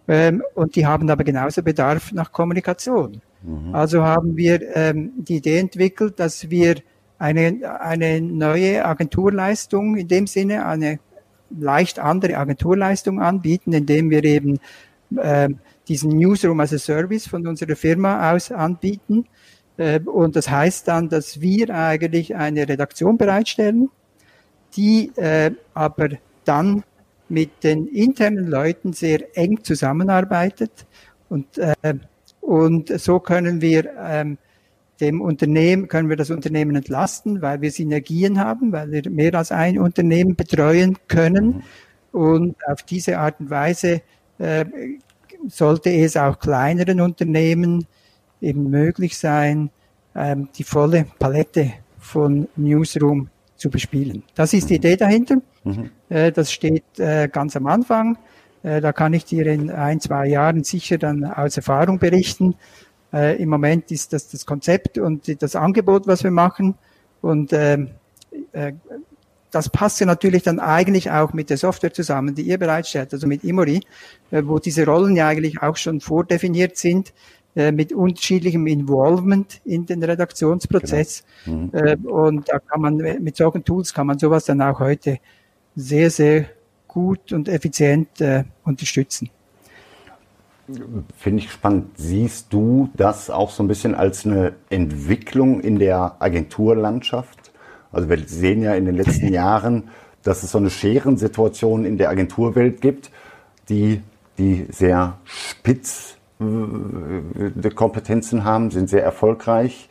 Ähm, 0.07 0.41
und 0.55 0.75
die 0.75 0.85
haben 0.85 1.09
aber 1.09 1.23
genauso 1.23 1.61
Bedarf 1.61 2.11
nach 2.13 2.31
Kommunikation. 2.31 3.21
Mhm. 3.41 3.73
Also 3.73 4.03
haben 4.03 4.37
wir 4.37 4.75
ähm, 4.75 5.11
die 5.17 5.37
Idee 5.37 5.59
entwickelt, 5.59 6.19
dass 6.19 6.49
wir 6.49 6.75
eine, 7.17 7.79
eine 7.81 8.21
neue 8.21 8.85
Agenturleistung 8.85 9.97
in 9.97 10.07
dem 10.07 10.27
Sinne, 10.27 10.65
eine 10.65 10.99
leicht 11.49 11.99
andere 11.99 12.37
Agenturleistung 12.37 13.21
anbieten, 13.21 13.73
indem 13.73 14.09
wir 14.09 14.23
eben 14.23 14.59
äh, 15.15 15.49
diesen 15.87 16.17
Newsroom 16.17 16.59
as 16.59 16.73
a 16.73 16.77
Service 16.77 17.27
von 17.27 17.47
unserer 17.47 17.75
Firma 17.75 18.31
aus 18.31 18.51
anbieten. 18.51 19.25
Äh, 19.77 19.99
und 20.01 20.35
das 20.35 20.49
heißt 20.49 20.87
dann, 20.87 21.09
dass 21.09 21.41
wir 21.41 21.69
eigentlich 21.71 22.35
eine 22.35 22.67
Redaktion 22.67 23.17
bereitstellen, 23.17 23.89
die 24.75 25.11
äh, 25.15 25.51
aber 25.73 26.09
dann 26.45 26.83
mit 27.27 27.63
den 27.63 27.87
internen 27.87 28.47
Leuten 28.47 28.93
sehr 28.93 29.37
eng 29.37 29.63
zusammenarbeitet 29.63 30.85
und 31.29 31.57
äh, 31.57 31.73
und 32.49 32.99
so 32.99 33.19
können 33.19 33.61
wir 33.61 33.91
ähm, 33.95 34.39
dem 34.99 35.21
Unternehmen, 35.21 35.87
können 35.87 36.09
wir 36.09 36.15
das 36.15 36.31
Unternehmen 36.31 36.75
entlasten, 36.75 37.43
weil 37.43 37.61
wir 37.61 37.69
Synergien 37.69 38.39
haben, 38.39 38.71
weil 38.71 38.89
wir 38.89 39.07
mehr 39.11 39.35
als 39.35 39.51
ein 39.51 39.77
Unternehmen 39.77 40.35
betreuen 40.35 40.97
können. 41.07 41.61
Und 42.11 42.55
auf 42.65 42.81
diese 42.81 43.19
Art 43.19 43.39
und 43.39 43.51
Weise 43.51 44.01
äh, 44.39 44.65
sollte 45.47 45.91
es 45.91 46.17
auch 46.17 46.39
kleineren 46.39 47.01
Unternehmen 47.01 47.85
eben 48.41 48.71
möglich 48.71 49.15
sein, 49.15 49.69
ähm, 50.15 50.49
die 50.57 50.63
volle 50.63 51.05
Palette 51.19 51.73
von 51.99 52.47
Newsroom 52.55 53.29
zu 53.57 53.69
bespielen. 53.69 54.23
Das 54.33 54.53
ist 54.53 54.71
die 54.71 54.77
Idee 54.77 54.97
dahinter. 54.97 55.35
Mhm. 55.65 55.91
Äh, 56.09 56.31
das 56.31 56.51
steht 56.51 56.97
äh, 56.97 57.29
ganz 57.31 57.55
am 57.55 57.67
Anfang. 57.67 58.17
Äh, 58.63 58.81
da 58.81 58.91
kann 58.91 59.13
ich 59.13 59.25
dir 59.25 59.45
in 59.47 59.69
ein, 59.71 59.99
zwei 59.99 60.27
Jahren 60.27 60.63
sicher 60.63 60.97
dann 60.97 61.23
aus 61.25 61.57
Erfahrung 61.57 61.99
berichten. 61.99 62.55
Äh, 63.13 63.41
Im 63.41 63.49
Moment 63.49 63.91
ist 63.91 64.13
das 64.13 64.29
das 64.29 64.45
Konzept 64.45 64.97
und 64.97 65.41
das 65.41 65.55
Angebot, 65.55 66.07
was 66.07 66.23
wir 66.23 66.31
machen. 66.31 66.75
Und 67.21 67.53
ähm, 67.53 67.91
äh, 68.51 68.73
das 69.51 69.69
passt 69.69 69.99
ja 69.99 70.05
natürlich 70.05 70.43
dann 70.43 70.59
eigentlich 70.59 71.09
auch 71.09 71.33
mit 71.33 71.49
der 71.49 71.57
Software 71.57 71.93
zusammen, 71.93 72.35
die 72.35 72.43
ihr 72.43 72.57
bereitstellt, 72.57 73.13
also 73.13 73.27
mit 73.27 73.43
Imori, 73.43 73.81
äh, 74.31 74.43
wo 74.45 74.59
diese 74.59 74.85
Rollen 74.85 75.15
ja 75.15 75.27
eigentlich 75.27 75.61
auch 75.61 75.75
schon 75.75 76.01
vordefiniert 76.01 76.77
sind, 76.77 77.13
äh, 77.55 77.71
mit 77.71 77.91
unterschiedlichem 77.91 78.67
Involvement 78.67 79.59
in 79.65 79.85
den 79.85 80.03
Redaktionsprozess. 80.03 81.23
Genau. 81.45 81.71
Mhm. 81.73 82.05
Und 82.05 82.49
da 82.49 82.59
kann 82.59 82.81
man, 82.81 82.97
mit 82.97 83.37
solchen 83.37 83.63
Tools 83.63 83.93
kann 83.93 84.05
man 84.05 84.19
sowas 84.19 84.45
dann 84.45 84.61
auch 84.61 84.79
heute 84.79 85.17
sehr, 85.75 86.11
sehr 86.11 86.45
gut 86.89 87.31
und 87.31 87.47
effizient 87.47 88.19
äh, 88.19 88.43
unterstützen. 88.65 89.29
Finde 91.17 91.43
ich 91.43 91.51
spannend. 91.51 91.91
Siehst 91.95 92.51
du 92.51 92.89
das 92.95 93.29
auch 93.29 93.49
so 93.49 93.63
ein 93.63 93.67
bisschen 93.67 93.95
als 93.95 94.25
eine 94.25 94.53
Entwicklung 94.69 95.61
in 95.61 95.79
der 95.79 96.17
Agenturlandschaft? 96.19 97.51
Also 97.91 98.09
wir 98.09 98.19
sehen 98.27 98.61
ja 98.61 98.75
in 98.75 98.85
den 98.85 98.95
letzten 98.95 99.33
Jahren, 99.33 99.89
dass 100.23 100.43
es 100.43 100.51
so 100.51 100.57
eine 100.57 100.69
Scherensituation 100.69 101.85
in 101.85 101.97
der 101.97 102.09
Agenturwelt 102.09 102.81
gibt, 102.81 103.09
die, 103.69 104.01
die 104.37 104.67
sehr 104.69 105.17
spitz 105.23 106.17
äh, 106.39 107.69
Kompetenzen 107.71 108.43
haben, 108.43 108.69
sind 108.71 108.89
sehr 108.89 109.03
erfolgreich, 109.03 109.89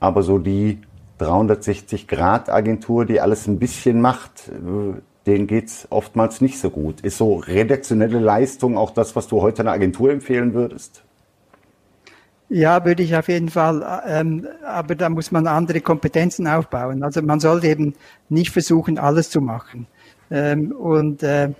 aber 0.00 0.22
so 0.22 0.38
die 0.38 0.78
360-Grad-Agentur, 1.20 3.04
die 3.06 3.20
alles 3.20 3.46
ein 3.46 3.58
bisschen 3.58 4.00
macht, 4.00 4.48
äh, 4.48 5.00
denen 5.26 5.46
geht's 5.46 5.86
oftmals 5.90 6.40
nicht 6.40 6.58
so 6.58 6.70
gut. 6.70 7.00
Ist 7.00 7.18
so 7.18 7.36
redaktionelle 7.36 8.18
Leistung 8.18 8.76
auch 8.76 8.90
das, 8.90 9.14
was 9.16 9.28
du 9.28 9.40
heute 9.42 9.62
einer 9.62 9.72
Agentur 9.72 10.10
empfehlen 10.10 10.54
würdest? 10.54 11.02
Ja, 12.48 12.84
würde 12.84 13.02
ich 13.02 13.16
auf 13.16 13.28
jeden 13.28 13.48
Fall. 13.48 14.02
Ähm, 14.06 14.46
aber 14.66 14.94
da 14.94 15.08
muss 15.08 15.32
man 15.32 15.46
andere 15.46 15.80
Kompetenzen 15.80 16.46
aufbauen. 16.46 17.02
Also 17.02 17.22
man 17.22 17.40
sollte 17.40 17.68
eben 17.68 17.94
nicht 18.28 18.50
versuchen, 18.50 18.98
alles 18.98 19.30
zu 19.30 19.40
machen. 19.40 19.86
Ähm, 20.30 20.72
und 20.72 21.22
äh, 21.22 21.50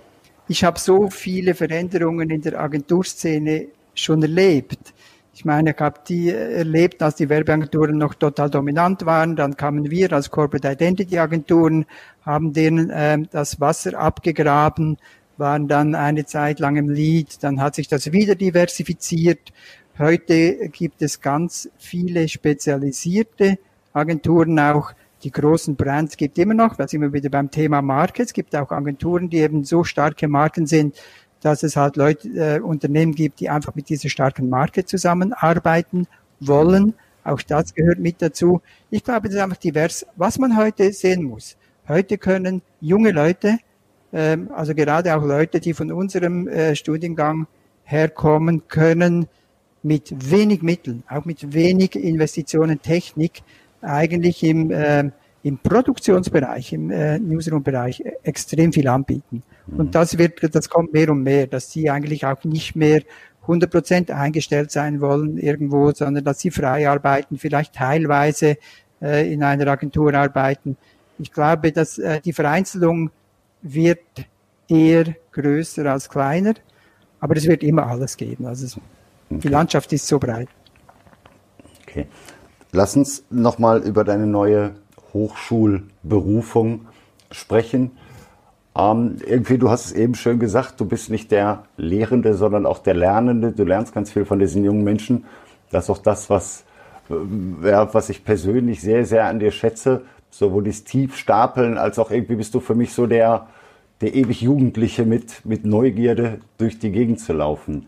ich 0.47 0.63
habe 0.63 0.77
so 0.77 1.09
viele 1.09 1.55
Veränderungen 1.55 2.29
in 2.29 2.41
der 2.41 2.59
Agenturszene 2.59 3.67
schon 3.95 4.21
erlebt. 4.21 4.93
Ich 5.35 5.45
meine, 5.45 5.71
ich 5.71 5.79
habe 5.79 5.99
die 6.07 6.29
erlebt, 6.29 7.01
als 7.01 7.15
die 7.15 7.27
Werbeagenturen 7.27 7.97
noch 7.97 8.13
total 8.13 8.51
dominant 8.51 9.03
waren. 9.07 9.35
Dann 9.35 9.57
kamen 9.57 9.89
wir 9.89 10.13
als 10.13 10.29
Corporate 10.29 10.71
Identity 10.71 11.17
Agenturen, 11.17 11.85
haben 12.23 12.53
denen 12.53 12.91
äh, 12.91 13.17
das 13.31 13.59
Wasser 13.59 13.97
abgegraben, 13.97 14.97
waren 15.37 15.67
dann 15.67 15.95
eine 15.95 16.25
Zeit 16.25 16.59
lang 16.59 16.75
im 16.75 16.87
Lead. 16.87 17.43
Dann 17.43 17.59
hat 17.59 17.73
sich 17.73 17.87
das 17.87 18.11
wieder 18.11 18.35
diversifiziert. 18.35 19.51
Heute 19.97 20.69
gibt 20.69 21.01
es 21.01 21.19
ganz 21.19 21.67
viele 21.79 22.27
spezialisierte 22.27 23.57
Agenturen 23.91 24.59
auch. 24.59 24.93
Die 25.23 25.31
großen 25.31 25.75
Brands 25.75 26.17
gibt 26.17 26.37
immer 26.37 26.53
noch, 26.53 26.75
da 26.75 26.87
sind 26.87 27.01
wir 27.01 27.13
wieder 27.13 27.29
beim 27.29 27.49
Thema 27.49 27.81
Marke. 27.81 28.21
Es 28.21 28.33
gibt 28.33 28.55
auch 28.55 28.71
Agenturen, 28.71 29.29
die 29.29 29.37
eben 29.37 29.63
so 29.63 29.83
starke 29.83 30.27
Marken 30.27 30.67
sind, 30.67 30.97
dass 31.43 31.63
es 31.63 31.75
halt 31.75 31.97
Leute, 31.97 32.27
äh, 32.29 32.59
Unternehmen 32.59 33.13
gibt, 33.13 33.39
die 33.39 33.49
einfach 33.49 33.75
mit 33.75 33.89
dieser 33.89 34.09
starken 34.09 34.49
Marke 34.49 34.85
zusammenarbeiten 34.85 36.07
wollen. 36.39 36.93
Auch 37.23 37.41
das 37.41 37.73
gehört 37.73 37.99
mit 37.99 38.21
dazu. 38.21 38.61
Ich 38.89 39.03
glaube, 39.03 39.27
das 39.27 39.35
ist 39.35 39.41
einfach 39.41 39.57
divers. 39.57 40.05
Was 40.15 40.39
man 40.39 40.57
heute 40.57 40.91
sehen 40.93 41.23
muss. 41.23 41.57
Heute 41.87 42.17
können 42.17 42.61
junge 42.79 43.11
Leute, 43.11 43.57
ähm, 44.13 44.49
also 44.55 44.73
gerade 44.73 45.15
auch 45.15 45.23
Leute, 45.23 45.59
die 45.59 45.73
von 45.73 45.91
unserem 45.91 46.47
äh, 46.47 46.75
Studiengang 46.75 47.47
herkommen, 47.83 48.67
können 48.67 49.27
mit 49.83 50.31
wenig 50.31 50.61
Mitteln, 50.61 51.03
auch 51.09 51.25
mit 51.25 51.53
wenig 51.53 51.95
Investitionen, 51.95 52.81
Technik, 52.81 53.43
eigentlich 53.81 54.43
im, 54.43 54.71
äh, 54.71 55.11
im 55.43 55.57
Produktionsbereich, 55.57 56.73
im 56.73 56.89
äh, 56.89 57.19
Newsroom-Bereich 57.19 58.03
extrem 58.23 58.71
viel 58.71 58.87
anbieten. 58.87 59.43
Und 59.67 59.87
mhm. 59.87 59.91
das 59.91 60.17
wird, 60.17 60.55
das 60.55 60.69
kommt 60.69 60.93
mehr 60.93 61.09
und 61.09 61.21
mehr, 61.21 61.47
dass 61.47 61.71
sie 61.71 61.89
eigentlich 61.89 62.25
auch 62.25 62.43
nicht 62.45 62.75
mehr 62.75 63.01
100 63.41 63.69
Prozent 63.69 64.11
eingestellt 64.11 64.71
sein 64.71 65.01
wollen 65.01 65.37
irgendwo, 65.37 65.91
sondern 65.91 66.23
dass 66.23 66.39
sie 66.39 66.49
frei 66.49 66.89
arbeiten, 66.89 67.37
vielleicht 67.37 67.75
teilweise 67.75 68.57
äh, 69.01 69.31
in 69.31 69.43
einer 69.43 69.67
Agentur 69.67 70.13
arbeiten. 70.13 70.77
Ich 71.19 71.31
glaube, 71.31 71.73
dass 71.73 71.97
äh, 71.97 72.21
die 72.21 72.31
Vereinzelung 72.31 73.11
wird 73.61 73.99
eher 74.69 75.15
größer 75.33 75.85
als 75.85 76.09
kleiner. 76.09 76.53
Aber 77.19 77.35
es 77.35 77.47
wird 77.47 77.63
immer 77.63 77.87
alles 77.87 78.15
geben. 78.15 78.45
Also 78.45 78.65
es, 78.65 78.77
okay. 78.77 79.39
die 79.43 79.47
Landschaft 79.49 79.91
ist 79.93 80.07
so 80.07 80.19
breit. 80.19 80.47
Okay. 81.81 82.07
Lass 82.71 82.95
uns 82.95 83.23
nochmal 83.29 83.83
über 83.83 84.03
deine 84.03 84.25
neue 84.25 84.75
Hochschulberufung 85.13 86.87
sprechen. 87.31 87.91
Ähm, 88.75 89.17
irgendwie, 89.25 89.57
du 89.57 89.69
hast 89.69 89.85
es 89.85 89.91
eben 89.91 90.15
schön 90.15 90.39
gesagt, 90.39 90.79
du 90.79 90.85
bist 90.85 91.09
nicht 91.09 91.31
der 91.31 91.63
Lehrende, 91.77 92.33
sondern 92.33 92.65
auch 92.65 92.79
der 92.79 92.95
Lernende. 92.95 93.51
Du 93.51 93.63
lernst 93.63 93.93
ganz 93.93 94.11
viel 94.11 94.25
von 94.25 94.39
diesen 94.39 94.63
jungen 94.63 94.83
Menschen. 94.83 95.25
Das 95.69 95.85
ist 95.85 95.89
auch 95.91 95.99
das, 95.99 96.29
was, 96.29 96.63
äh, 97.09 97.67
ja, 97.69 97.93
was 97.93 98.09
ich 98.09 98.23
persönlich 98.23 98.81
sehr, 98.81 99.05
sehr 99.05 99.25
an 99.25 99.39
dir 99.39 99.51
schätze. 99.51 100.01
Sowohl 100.31 100.63
das 100.63 100.83
Tiefstapeln 100.83 101.77
als 101.77 101.99
auch 101.99 102.09
irgendwie 102.09 102.35
bist 102.35 102.55
du 102.55 102.59
für 102.59 102.73
mich 102.73 102.93
so 102.93 103.05
der, 103.05 103.47
der 104.01 104.15
ewig 104.15 104.41
Jugendliche 104.41 105.05
mit, 105.05 105.45
mit 105.45 105.65
Neugierde 105.65 106.39
durch 106.57 106.79
die 106.79 106.91
Gegend 106.91 107.19
zu 107.19 107.33
laufen. 107.33 107.87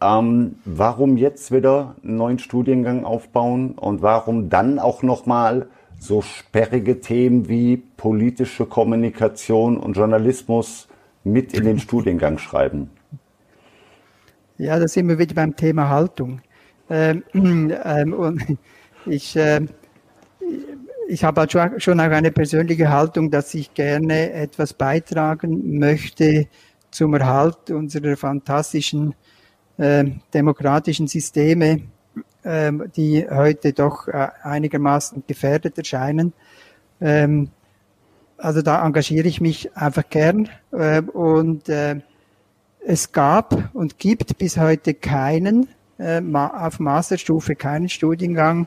Ähm, 0.00 0.56
warum 0.64 1.16
jetzt 1.16 1.50
wieder 1.50 1.96
einen 2.04 2.16
neuen 2.16 2.38
Studiengang 2.38 3.04
aufbauen 3.04 3.72
und 3.72 4.02
warum 4.02 4.50
dann 4.50 4.78
auch 4.78 5.02
nochmal 5.02 5.66
so 6.02 6.20
sperrige 6.20 7.00
Themen 7.00 7.48
wie 7.48 7.76
politische 7.76 8.66
Kommunikation 8.66 9.76
und 9.76 9.96
Journalismus 9.96 10.88
mit 11.22 11.54
in 11.54 11.62
den 11.62 11.78
Studiengang 11.78 12.38
schreiben? 12.38 12.90
Ja, 14.58 14.80
da 14.80 14.88
sind 14.88 15.08
wir 15.08 15.16
wieder 15.20 15.34
beim 15.34 15.54
Thema 15.54 15.88
Haltung. 15.88 16.40
Ähm, 16.90 17.22
ähm, 17.84 18.12
und 18.14 18.58
ich, 19.06 19.36
äh, 19.36 19.60
ich 21.06 21.22
habe 21.22 21.42
halt 21.42 21.52
schon 21.52 22.00
auch 22.00 22.04
eine 22.04 22.32
persönliche 22.32 22.90
Haltung, 22.90 23.30
dass 23.30 23.54
ich 23.54 23.72
gerne 23.72 24.32
etwas 24.32 24.74
beitragen 24.74 25.78
möchte 25.78 26.48
zum 26.90 27.14
Erhalt 27.14 27.70
unserer 27.70 28.16
fantastischen 28.16 29.14
äh, 29.78 30.04
demokratischen 30.34 31.06
Systeme 31.06 31.82
ähm, 32.44 32.90
die 32.96 33.26
heute 33.28 33.72
doch 33.72 34.08
äh, 34.08 34.28
einigermaßen 34.42 35.24
gefährdet 35.26 35.78
erscheinen. 35.78 36.32
Ähm, 37.00 37.50
also 38.36 38.62
da 38.62 38.84
engagiere 38.84 39.28
ich 39.28 39.40
mich 39.40 39.76
einfach 39.76 40.08
gern 40.08 40.48
äh, 40.72 41.00
und 41.00 41.68
äh, 41.68 42.00
es 42.84 43.12
gab 43.12 43.70
und 43.74 43.98
gibt 43.98 44.38
bis 44.38 44.56
heute 44.56 44.94
keinen 44.94 45.68
äh, 45.98 46.20
auf 46.20 46.80
Masterstufe 46.80 47.54
keinen 47.54 47.88
Studiengang, 47.88 48.66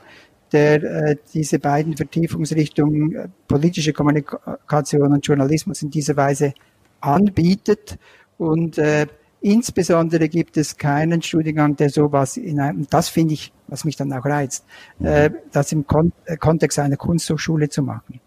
der 0.54 0.84
äh, 0.84 1.16
diese 1.34 1.60
beiden 1.60 1.98
Vertiefungsrichtungen 1.98 3.16
äh, 3.16 3.28
politische 3.48 3.92
Kommunikation 3.92 5.12
und 5.12 5.28
Journalismus 5.28 5.82
in 5.82 5.90
dieser 5.90 6.16
Weise 6.16 6.54
anbietet 7.02 7.98
und 8.38 8.78
äh, 8.78 9.08
Insbesondere 9.46 10.28
gibt 10.28 10.58
es 10.58 10.76
keinen 10.76 11.22
Studiengang, 11.22 11.76
der 11.76 11.92
sowas 11.92 12.36
in 12.36 12.60
einem, 12.60 12.88
das 12.90 13.10
finde 13.10 13.36
ich, 13.36 13.54
was 13.68 13.86
mich 13.86 13.96
dann 13.96 14.12
auch 14.14 14.26
reizt, 14.26 14.66
mhm. 15.00 15.06
äh, 15.08 15.32
das 15.52 15.72
im 15.72 15.86
Kon 15.88 16.12
äh, 16.26 16.38
Kontext 16.38 16.80
einer 16.80 16.98
Kunsthochschule 16.98 17.70
zu 17.70 17.84
machen, 17.84 18.20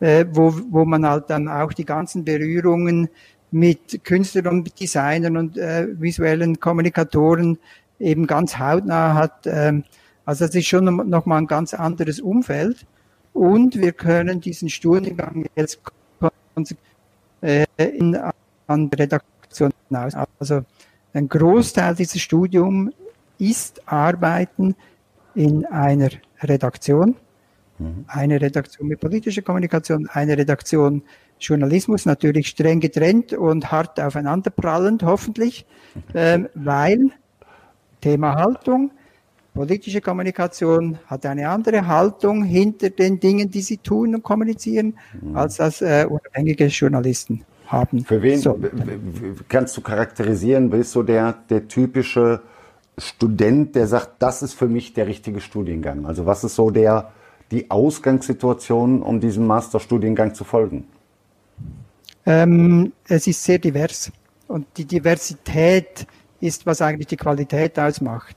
äh, 0.00 0.24
wo, 0.30 0.54
wo 0.70 0.84
man 0.84 1.06
halt 1.06 1.30
dann 1.30 1.48
auch 1.48 1.72
die 1.72 1.84
ganzen 1.84 2.24
Berührungen 2.24 3.08
mit 3.50 4.02
Künstlern 4.04 4.46
und 4.48 4.80
Designern 4.80 5.36
und 5.36 5.58
äh, 5.58 5.88
visuellen 6.00 6.58
Kommunikatoren 6.58 7.58
eben 7.98 8.26
ganz 8.26 8.58
hautnah 8.58 9.14
hat. 9.14 9.46
Äh, 9.46 9.82
also 10.24 10.46
das 10.46 10.54
ist 10.54 10.66
schon 10.66 10.84
nochmal 11.08 11.38
ein 11.38 11.46
ganz 11.46 11.74
anderes 11.74 12.20
Umfeld. 12.20 12.86
Und 13.32 13.76
wir 13.76 13.92
können 13.92 14.40
diesen 14.40 14.68
Studiengang 14.68 15.46
jetzt 15.56 15.80
äh, 17.40 17.64
in, 17.76 18.18
an 18.66 18.90
Redaktion 18.94 19.72
hinaus. 19.88 20.14
Also 20.38 20.64
ein 21.14 21.28
Großteil 21.28 21.94
dieses 21.94 22.20
Studiums 22.20 22.92
ist 23.38 23.82
Arbeiten 23.86 24.74
in 25.34 25.64
einer 25.66 26.10
Redaktion, 26.42 27.16
mhm. 27.78 28.04
eine 28.08 28.40
Redaktion 28.40 28.88
mit 28.88 29.00
politischer 29.00 29.42
Kommunikation, 29.42 30.08
eine 30.12 30.36
Redaktion 30.36 31.02
Journalismus, 31.40 32.06
natürlich 32.06 32.48
streng 32.48 32.80
getrennt 32.80 33.32
und 33.32 33.72
hart 33.72 33.98
aufeinanderprallend, 34.00 35.02
hoffentlich, 35.02 35.66
ähm, 36.14 36.48
weil 36.54 37.10
Thema 38.00 38.34
Haltung, 38.34 38.90
politische 39.54 40.00
Kommunikation 40.00 40.98
hat 41.06 41.26
eine 41.26 41.48
andere 41.48 41.86
Haltung 41.86 42.44
hinter 42.44 42.90
den 42.90 43.20
Dingen, 43.20 43.50
die 43.50 43.60
sie 43.60 43.78
tun 43.78 44.14
und 44.14 44.22
kommunizieren, 44.22 44.94
mhm. 45.20 45.36
als 45.36 45.56
das 45.56 45.82
äh, 45.82 46.06
unabhängige 46.08 46.66
Journalisten 46.66 47.44
haben. 47.66 48.04
Für 48.04 48.22
wen 48.22 48.38
so. 48.38 48.58
kannst 49.48 49.76
du 49.76 49.80
charakterisieren? 49.80 50.70
Bist 50.70 50.94
du 50.94 51.02
der, 51.02 51.34
der 51.48 51.68
typische 51.68 52.40
Student, 53.02 53.74
der 53.74 53.86
sagt, 53.86 54.22
das 54.22 54.42
ist 54.42 54.54
für 54.54 54.68
mich 54.68 54.94
der 54.94 55.06
richtige 55.06 55.40
Studiengang? 55.40 56.06
Also 56.06 56.26
was 56.26 56.44
ist 56.44 56.54
so 56.54 56.70
der, 56.70 57.12
die 57.50 57.70
Ausgangssituation, 57.70 59.02
um 59.02 59.20
diesem 59.20 59.46
Masterstudiengang 59.46 60.34
zu 60.34 60.44
folgen? 60.44 60.86
Ähm, 62.24 62.92
es 63.08 63.26
ist 63.26 63.42
sehr 63.42 63.58
divers. 63.58 64.12
Und 64.48 64.66
die 64.76 64.84
Diversität 64.84 66.06
ist, 66.40 66.66
was 66.66 66.82
eigentlich 66.82 67.08
die 67.08 67.16
Qualität 67.16 67.78
ausmacht. 67.78 68.36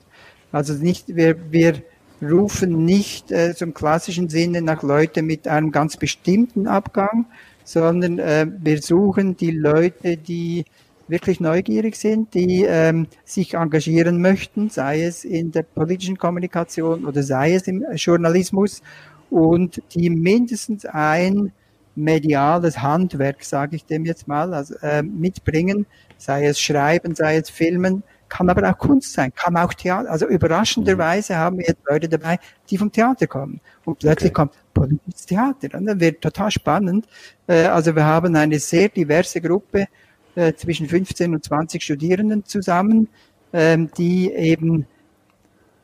Also 0.51 0.73
nicht, 0.73 1.15
wir, 1.15 1.35
wir 1.51 1.81
rufen 2.21 2.85
nicht 2.85 3.31
äh, 3.31 3.53
zum 3.55 3.73
klassischen 3.73 4.29
Sinne 4.29 4.61
nach 4.61 4.83
Leuten 4.83 5.25
mit 5.25 5.47
einem 5.47 5.71
ganz 5.71 5.97
bestimmten 5.97 6.67
Abgang, 6.67 7.25
sondern 7.63 8.19
äh, 8.19 8.47
wir 8.59 8.81
suchen 8.81 9.35
die 9.35 9.51
Leute, 9.51 10.17
die 10.17 10.65
wirklich 11.07 11.39
neugierig 11.39 11.95
sind, 11.95 12.33
die 12.33 12.63
ähm, 12.63 13.07
sich 13.23 13.53
engagieren 13.53 14.21
möchten, 14.21 14.69
sei 14.69 15.03
es 15.03 15.23
in 15.23 15.51
der 15.51 15.63
politischen 15.63 16.17
Kommunikation 16.17 17.05
oder 17.05 17.23
sei 17.23 17.53
es 17.53 17.67
im 17.67 17.85
Journalismus 17.95 18.81
und 19.29 19.81
die 19.93 20.09
mindestens 20.09 20.85
ein 20.85 21.51
mediales 21.95 22.81
Handwerk, 22.81 23.43
sage 23.43 23.75
ich 23.75 23.85
dem 23.85 24.05
jetzt 24.05 24.27
mal, 24.27 24.53
also, 24.53 24.75
äh, 24.81 25.01
mitbringen, 25.01 25.85
sei 26.17 26.47
es 26.47 26.59
Schreiben, 26.59 27.15
sei 27.15 27.37
es 27.37 27.49
Filmen, 27.49 28.03
kann 28.27 28.49
aber 28.49 28.69
auch 28.69 28.77
Kunst 28.77 29.13
sein, 29.13 29.33
kann 29.33 29.55
auch 29.55 29.73
Theater. 29.73 30.09
Also 30.09 30.27
überraschenderweise 30.27 31.33
mhm. 31.33 31.37
haben 31.37 31.57
wir 31.59 31.67
jetzt 31.67 31.81
Leute 31.87 32.09
dabei, 32.09 32.39
die 32.69 32.77
vom 32.77 32.91
Theater 32.91 33.27
kommen. 33.27 33.61
Und 33.85 33.99
plötzlich 33.99 34.31
okay. 34.31 34.33
kommt 34.33 34.53
politisches 34.73 35.25
Theater. 35.25 35.77
Und 35.77 35.85
dann 35.85 35.99
wird 35.99 36.21
total 36.21 36.51
spannend. 36.51 37.07
Äh, 37.47 37.65
also 37.65 37.95
wir 37.95 38.03
haben 38.03 38.35
eine 38.35 38.59
sehr 38.59 38.89
diverse 38.89 39.39
Gruppe 39.41 39.87
äh, 40.35 40.53
zwischen 40.53 40.87
15 40.87 41.33
und 41.33 41.43
20 41.43 41.81
Studierenden 41.81 42.45
zusammen, 42.45 43.09
ähm, 43.53 43.89
die 43.97 44.31
eben 44.31 44.85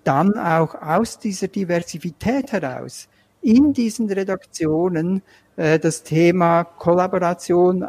dann 0.04 0.38
auch 0.38 0.76
aus 0.76 1.20
dieser 1.20 1.48
Diversität 1.48 2.52
heraus 2.52 3.08
in 3.42 3.74
diesen 3.74 4.10
Redaktionen 4.12 5.22
äh, 5.56 5.80
das 5.80 6.04
Thema 6.04 6.64
Kollaboration 6.64 7.86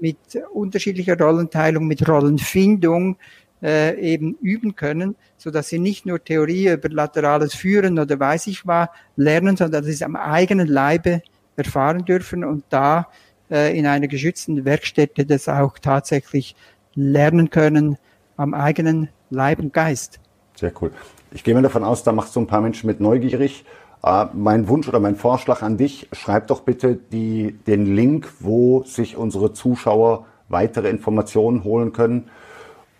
mit 0.00 0.18
unterschiedlicher 0.52 1.18
Rollenteilung, 1.18 1.86
mit 1.86 2.06
Rollenfindung, 2.06 3.16
äh, 3.62 3.98
eben 3.98 4.34
üben 4.40 4.76
können, 4.76 5.16
so 5.38 5.50
dass 5.50 5.68
sie 5.68 5.78
nicht 5.78 6.06
nur 6.06 6.22
Theorie 6.22 6.68
über 6.72 6.88
laterales 6.88 7.54
Führen 7.54 7.98
oder 7.98 8.20
weiß 8.20 8.48
ich 8.48 8.66
was 8.66 8.88
lernen, 9.16 9.56
sondern 9.56 9.82
dass 9.82 9.86
sie 9.86 9.94
es 9.94 10.02
am 10.02 10.14
eigenen 10.16 10.68
Leibe 10.68 11.22
erfahren 11.56 12.04
dürfen 12.04 12.44
und 12.44 12.64
da 12.68 13.08
äh, 13.50 13.76
in 13.76 13.86
einer 13.86 14.08
geschützten 14.08 14.64
Werkstätte 14.64 15.26
das 15.26 15.48
auch 15.48 15.78
tatsächlich 15.78 16.56
lernen 16.94 17.50
können 17.50 17.98
am 18.36 18.54
eigenen 18.54 19.08
Leib 19.30 19.58
und 19.58 19.72
Geist. 19.72 20.20
Sehr 20.54 20.72
cool. 20.80 20.90
Ich 21.32 21.44
gehe 21.44 21.54
mal 21.54 21.62
davon 21.62 21.84
aus, 21.84 22.02
da 22.02 22.12
machst 22.12 22.34
du 22.36 22.40
ein 22.40 22.46
paar 22.46 22.60
Menschen 22.60 22.86
mit 22.86 23.00
neugierig. 23.00 23.64
Uh, 24.04 24.26
mein 24.34 24.68
Wunsch 24.68 24.86
oder 24.88 25.00
mein 25.00 25.16
Vorschlag 25.16 25.62
an 25.62 25.78
dich, 25.78 26.08
schreib 26.12 26.46
doch 26.46 26.60
bitte 26.60 26.94
die, 26.94 27.58
den 27.66 27.96
Link, 27.96 28.28
wo 28.38 28.84
sich 28.84 29.16
unsere 29.16 29.52
Zuschauer 29.52 30.26
weitere 30.48 30.90
Informationen 30.90 31.64
holen 31.64 31.92
können 31.92 32.30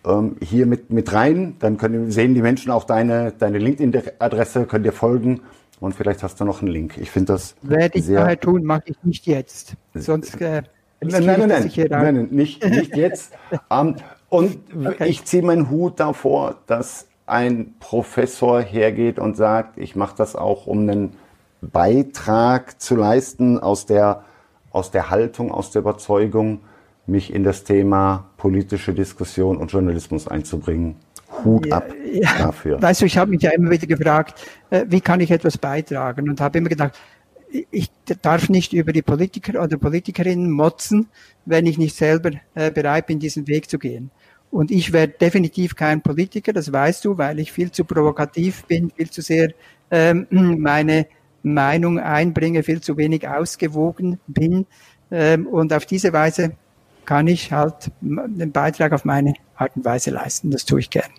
ähm, 0.06 0.36
hier 0.42 0.66
mit, 0.66 0.90
mit 0.90 1.12
rein. 1.12 1.56
Dann 1.58 1.76
können, 1.76 2.10
sehen 2.10 2.34
die 2.34 2.42
Menschen 2.42 2.70
auch 2.70 2.84
deine, 2.84 3.32
deine 3.32 3.58
LinkedIn-Adresse, 3.58 4.66
können 4.66 4.84
dir 4.84 4.92
folgen 4.92 5.42
und 5.80 5.94
vielleicht 5.94 6.22
hast 6.22 6.40
du 6.40 6.44
noch 6.44 6.62
einen 6.62 6.70
Link. 6.70 6.96
Ich 6.98 7.10
finde 7.10 7.34
das. 7.34 7.54
Werde 7.62 7.98
ich 7.98 8.06
daher 8.06 8.38
tun, 8.38 8.64
mache 8.64 8.84
ich 8.86 8.96
nicht 9.02 9.26
jetzt. 9.26 9.74
Sonst. 9.94 10.40
Äh, 10.40 10.62
nein, 11.00 11.24
nein, 11.24 11.24
nein, 11.24 11.48
nein, 11.48 11.70
nein, 11.76 12.14
nein, 12.14 12.28
nicht, 12.30 12.64
nicht 12.64 12.96
jetzt. 12.96 13.32
um, 13.50 13.58
ähm, 13.88 13.96
und 14.28 14.58
okay. 14.74 15.08
ich 15.08 15.24
ziehe 15.24 15.42
meinen 15.42 15.70
Hut 15.70 16.00
davor, 16.00 16.56
dass 16.66 17.06
ein 17.26 17.74
Professor 17.80 18.60
hergeht 18.60 19.18
und 19.18 19.36
sagt, 19.36 19.78
ich 19.78 19.96
mache 19.96 20.16
das 20.16 20.34
auch, 20.36 20.66
um 20.66 20.80
einen 20.80 21.12
Beitrag 21.60 22.80
zu 22.80 22.96
leisten 22.96 23.58
aus 23.58 23.86
der, 23.86 24.24
aus 24.70 24.90
der 24.90 25.10
Haltung, 25.10 25.52
aus 25.52 25.70
der 25.70 25.82
Überzeugung, 25.82 26.60
mich 27.06 27.32
in 27.32 27.44
das 27.44 27.64
Thema 27.64 28.30
politische 28.36 28.94
Diskussion 28.94 29.56
und 29.56 29.72
Journalismus 29.72 30.26
einzubringen. 30.26 30.96
Hut 31.44 31.70
ab 31.72 31.92
ja, 32.12 32.30
dafür. 32.38 32.80
Weißt 32.80 33.02
du, 33.02 33.06
ich 33.06 33.18
habe 33.18 33.30
mich 33.30 33.42
ja 33.42 33.50
immer 33.50 33.70
wieder 33.70 33.86
gefragt, 33.86 34.40
äh, 34.70 34.84
wie 34.88 35.00
kann 35.00 35.20
ich 35.20 35.30
etwas 35.30 35.58
beitragen 35.58 36.28
und 36.28 36.40
habe 36.40 36.58
immer 36.58 36.68
gedacht, 36.68 36.98
ich 37.70 37.90
darf 38.22 38.48
nicht 38.48 38.72
über 38.72 38.92
die 38.92 39.02
Politiker 39.02 39.62
oder 39.62 39.76
Politikerinnen 39.76 40.50
motzen, 40.50 41.08
wenn 41.44 41.66
ich 41.66 41.78
nicht 41.78 41.96
selber 41.96 42.30
äh, 42.54 42.70
bereit 42.70 43.06
bin, 43.06 43.18
diesen 43.18 43.46
Weg 43.46 43.70
zu 43.70 43.78
gehen. 43.78 44.10
Und 44.50 44.70
ich 44.70 44.92
werde 44.92 45.14
definitiv 45.20 45.74
kein 45.74 46.02
Politiker, 46.02 46.52
das 46.52 46.72
weißt 46.72 47.04
du, 47.04 47.18
weil 47.18 47.38
ich 47.38 47.52
viel 47.52 47.70
zu 47.70 47.84
provokativ 47.84 48.64
bin, 48.64 48.90
viel 48.90 49.10
zu 49.10 49.22
sehr 49.22 49.52
ähm, 49.90 50.26
meine 50.30 51.06
Meinung 51.42 51.98
einbringe, 51.98 52.62
viel 52.62 52.80
zu 52.80 52.96
wenig 52.96 53.28
ausgewogen 53.28 54.18
bin. 54.26 54.66
Ähm, 55.10 55.46
und 55.46 55.72
auf 55.72 55.86
diese 55.86 56.12
Weise 56.12 56.52
kann 57.04 57.28
ich 57.28 57.52
halt 57.52 57.90
den 58.00 58.50
Beitrag 58.50 58.92
auf 58.92 59.04
meine 59.04 59.34
Art 59.56 59.76
und 59.76 59.84
Weise 59.84 60.10
leisten. 60.10 60.50
Das 60.50 60.64
tue 60.64 60.80
ich 60.80 60.90
gern. 60.90 61.10